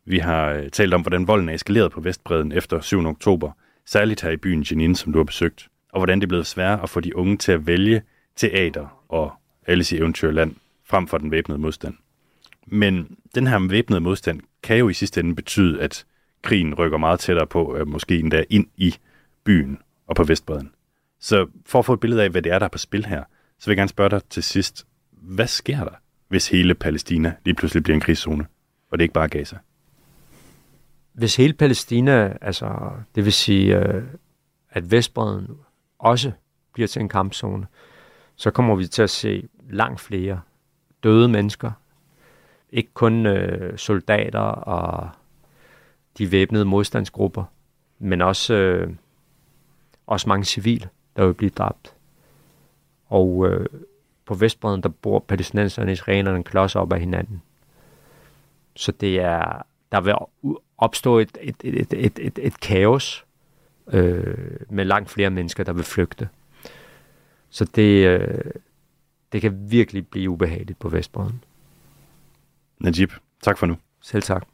Vi 0.06 0.20
har 0.20 0.50
øh, 0.50 0.70
talt 0.70 0.94
om, 0.94 1.02
hvordan 1.02 1.28
volden 1.28 1.50
er 1.50 1.54
eskaleret 1.54 1.92
på 1.92 2.02
Vestbreden 2.02 2.52
efter 2.52 2.82
7. 2.82 3.06
oktober, 3.06 3.52
særligt 3.86 4.22
her 4.22 4.30
i 4.30 4.38
byen 4.38 4.66
Jenin, 4.72 4.96
som 4.96 5.14
du 5.14 5.20
har 5.20 5.24
besøgt, 5.24 5.68
og 5.92 6.00
hvordan 6.00 6.20
det 6.20 6.26
er 6.26 6.28
blevet 6.28 6.48
sværere 6.48 6.84
at 6.84 6.90
få 6.90 7.00
de 7.00 7.16
unge 7.16 7.38
til 7.38 7.52
at 7.52 7.68
vælge 7.68 8.02
teater 8.36 9.04
og 9.10 9.34
Alice 9.68 9.96
i 9.96 10.00
Eventyrland 10.00 10.56
frem 10.86 11.08
for 11.08 11.18
den 11.18 11.32
væbnede 11.32 11.60
modstand. 11.60 11.94
Men 12.68 13.18
den 13.36 13.48
her 13.48 13.70
væbnede 13.70 14.02
modstand 14.02 14.42
kan 14.64 14.78
jo 14.78 14.90
i 14.90 14.94
sidste 14.94 15.20
ende 15.20 15.36
betyde, 15.36 15.82
at 15.82 16.06
krigen 16.42 16.74
rykker 16.74 16.98
meget 16.98 17.20
tættere 17.20 17.48
på, 17.48 17.78
øh, 17.78 17.88
måske 17.88 18.20
endda 18.20 18.44
ind 18.50 18.68
i 18.78 18.96
byen 19.44 19.80
og 20.08 20.16
på 20.16 20.24
Vestbreden. 20.24 20.72
Så 21.20 21.48
for 21.66 21.80
at 21.80 21.86
få 21.86 21.94
et 21.94 22.00
billede 22.00 22.24
af, 22.24 22.30
hvad 22.30 22.42
det 22.42 22.52
er, 22.52 22.60
der 22.60 22.66
er 22.66 22.70
på 22.70 22.78
spil 22.78 23.06
her, 23.06 23.24
så 23.64 23.70
vil 23.70 23.74
jeg 23.74 23.78
gerne 23.78 23.90
spørge 23.90 24.10
dig 24.10 24.24
til 24.30 24.44
sidst, 24.44 24.88
hvad 25.12 25.48
sker 25.48 25.84
der, 25.84 25.96
hvis 26.28 26.50
hele 26.50 26.76
Palæstina 26.76 27.36
lige 27.46 27.56
pludselig 27.56 27.84
bliver 27.84 27.96
en 27.96 28.02
krigszone, 28.02 28.46
og 28.92 28.98
det 28.98 29.02
er 29.02 29.04
ikke 29.04 29.14
bare 29.14 29.28
Gaza? 29.28 29.58
Hvis 31.14 31.36
hele 31.36 31.54
Palæstina, 31.54 32.38
altså 32.42 32.92
det 33.16 33.26
vil 33.26 33.34
sige, 33.34 33.78
øh, 33.78 34.04
at 34.70 34.92
Vestbreden 34.92 35.48
også 36.00 36.32
bliver 36.74 36.88
til 36.88 37.02
en 37.02 37.10
kampzone, 37.10 37.68
så 38.36 38.52
kommer 38.52 38.76
vi 38.76 38.88
til 38.88 39.02
at 39.02 39.10
se 39.10 39.48
langt 39.70 40.02
flere 40.02 40.42
døde 41.04 41.28
mennesker. 41.28 41.72
Ikke 42.70 42.90
kun 42.94 43.26
øh, 43.26 43.78
soldater 43.78 44.40
og 44.40 45.10
de 46.18 46.32
væbnede 46.32 46.66
modstandsgrupper, 46.66 47.44
men 48.00 48.22
også, 48.22 48.54
øh, 48.54 48.96
også 50.08 50.30
mange 50.30 50.46
civile, 50.46 50.90
der 51.16 51.26
vil 51.26 51.34
blive 51.34 51.52
dræbt. 51.52 51.93
Og 53.14 53.48
øh, 53.50 53.66
på 54.26 54.34
Vestbreden, 54.34 54.84
der 54.84 54.90
bor 54.90 55.20
palæstinenserne 55.20 55.88
og 55.88 55.92
israelerne 55.92 56.44
klods 56.44 56.76
op 56.76 56.94
af 56.94 57.00
hinanden. 57.00 57.42
Så 58.76 58.92
det 58.92 59.20
er, 59.20 59.62
der 59.92 60.02
vil 60.02 60.14
opstå 60.78 61.20
et, 61.20 61.38
et, 61.42 61.56
et, 61.64 61.94
et, 61.94 62.20
et, 62.20 62.40
et 62.42 62.60
kaos 62.60 63.26
øh, 63.88 64.38
med 64.70 64.86
langt 64.86 65.10
flere 65.10 65.30
mennesker, 65.30 65.64
der 65.64 65.74
vil 65.74 65.84
flygte. 65.84 66.30
Så 67.50 67.66
det, 67.76 68.08
øh, 68.08 68.52
det 69.32 69.42
kan 69.42 69.72
virkelig 69.72 70.08
blive 70.08 70.30
ubehageligt 70.30 70.80
på 70.80 70.90
Vestbreden. 70.90 71.44
Najib, 72.80 73.12
tak 73.42 73.58
for 73.58 73.66
nu. 73.66 73.78
Selv 74.02 74.24
tak. 74.24 74.46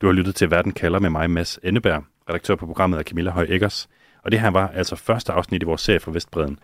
Du 0.00 0.06
har 0.06 0.12
lyttet 0.12 0.34
til 0.34 0.50
Verden 0.50 0.72
kalder 0.72 0.98
med 0.98 1.10
mig, 1.10 1.30
Mads 1.30 1.58
Enneberg, 1.62 2.04
redaktør 2.28 2.54
på 2.54 2.66
programmet 2.66 2.98
af 2.98 3.04
Camilla 3.04 3.30
Høj 3.30 3.46
Eggers. 3.48 3.88
Og 4.22 4.32
det 4.32 4.40
her 4.40 4.50
var 4.50 4.68
altså 4.68 4.96
første 4.96 5.32
afsnit 5.32 5.62
i 5.62 5.66
vores 5.66 5.80
serie 5.80 6.00
fra 6.00 6.12
Vestbreden. 6.12 6.58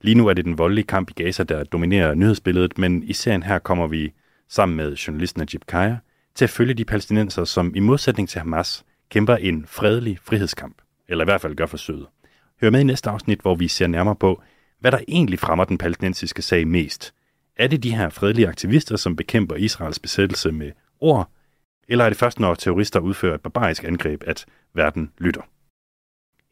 Lige 0.00 0.14
nu 0.14 0.26
er 0.26 0.34
det 0.34 0.44
den 0.44 0.58
voldelige 0.58 0.86
kamp 0.86 1.10
i 1.10 1.12
Gaza, 1.22 1.42
der 1.42 1.64
dominerer 1.64 2.14
nyhedsbilledet, 2.14 2.78
men 2.78 3.02
i 3.02 3.12
serien 3.12 3.42
her 3.42 3.58
kommer 3.58 3.86
vi 3.86 4.12
sammen 4.48 4.76
med 4.76 4.94
journalisten 4.94 5.40
Najib 5.40 5.62
Kaya 5.68 5.96
til 6.34 6.44
at 6.44 6.50
følge 6.50 6.74
de 6.74 6.84
palæstinenser, 6.84 7.44
som 7.44 7.72
i 7.74 7.80
modsætning 7.80 8.28
til 8.28 8.38
Hamas 8.38 8.84
kæmper 9.10 9.36
en 9.36 9.66
fredelig 9.66 10.18
frihedskamp, 10.22 10.76
eller 11.08 11.24
i 11.24 11.26
hvert 11.26 11.40
fald 11.40 11.54
gør 11.54 11.66
forsøget. 11.66 12.06
Hør 12.60 12.70
med 12.70 12.80
i 12.80 12.84
næste 12.84 13.10
afsnit, 13.10 13.40
hvor 13.40 13.54
vi 13.54 13.68
ser 13.68 13.86
nærmere 13.86 14.16
på, 14.16 14.42
hvad 14.80 14.92
der 14.92 14.98
egentlig 15.08 15.38
fremmer 15.38 15.64
den 15.64 15.78
palæstinensiske 15.78 16.42
sag 16.42 16.68
mest. 16.68 17.14
Er 17.56 17.66
det 17.66 17.82
de 17.82 17.96
her 17.96 18.08
fredelige 18.08 18.48
aktivister, 18.48 18.96
som 18.96 19.16
bekæmper 19.16 19.56
Israels 19.56 19.98
besættelse 19.98 20.52
med 20.52 20.72
ord, 21.00 21.30
eller 21.88 22.04
er 22.04 22.08
det 22.08 22.18
først, 22.18 22.40
når 22.40 22.54
terrorister 22.54 23.00
udfører 23.00 23.34
et 23.34 23.40
barbarisk 23.40 23.84
angreb, 23.84 24.22
at 24.26 24.46
verden 24.74 25.12
lytter? 25.18 25.42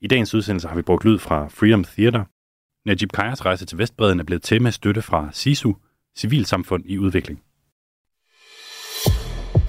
I 0.01 0.07
dagens 0.07 0.35
udsendelse 0.35 0.69
har 0.69 0.77
vi 0.77 0.83
brugt 0.83 1.05
lyd 1.05 1.19
fra 1.19 1.49
Freedom 1.49 1.85
Theater. 1.85 2.25
Najib 2.85 3.13
Kajas 3.13 3.45
rejse 3.45 3.67
til 3.67 3.79
Vestbreden 3.79 4.21
er 4.21 4.25
blevet 4.25 4.43
til 4.43 4.63
med 4.63 4.73
støtte 4.73 5.03
fra 5.03 5.29
SISU, 5.33 5.73
Civilsamfund 6.17 6.85
i 6.87 6.99
Udvikling. 6.99 7.43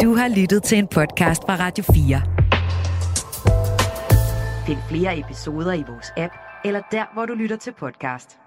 Du 0.02 0.16
har 0.16 0.42
lyttet 0.42 0.64
til 0.64 0.78
en 0.78 0.88
podcast 0.88 1.42
fra 1.42 1.56
Radio 1.56 1.84
4. 1.84 2.22
Find 4.66 4.80
flere 4.90 5.20
episoder 5.20 5.74
i 5.74 5.84
vores 5.88 6.12
app, 6.18 6.34
eller 6.66 6.82
der, 6.92 7.06
hvor 7.14 7.26
du 7.26 7.34
lytter 7.34 7.56
til 7.58 7.74
podcast. 7.80 8.43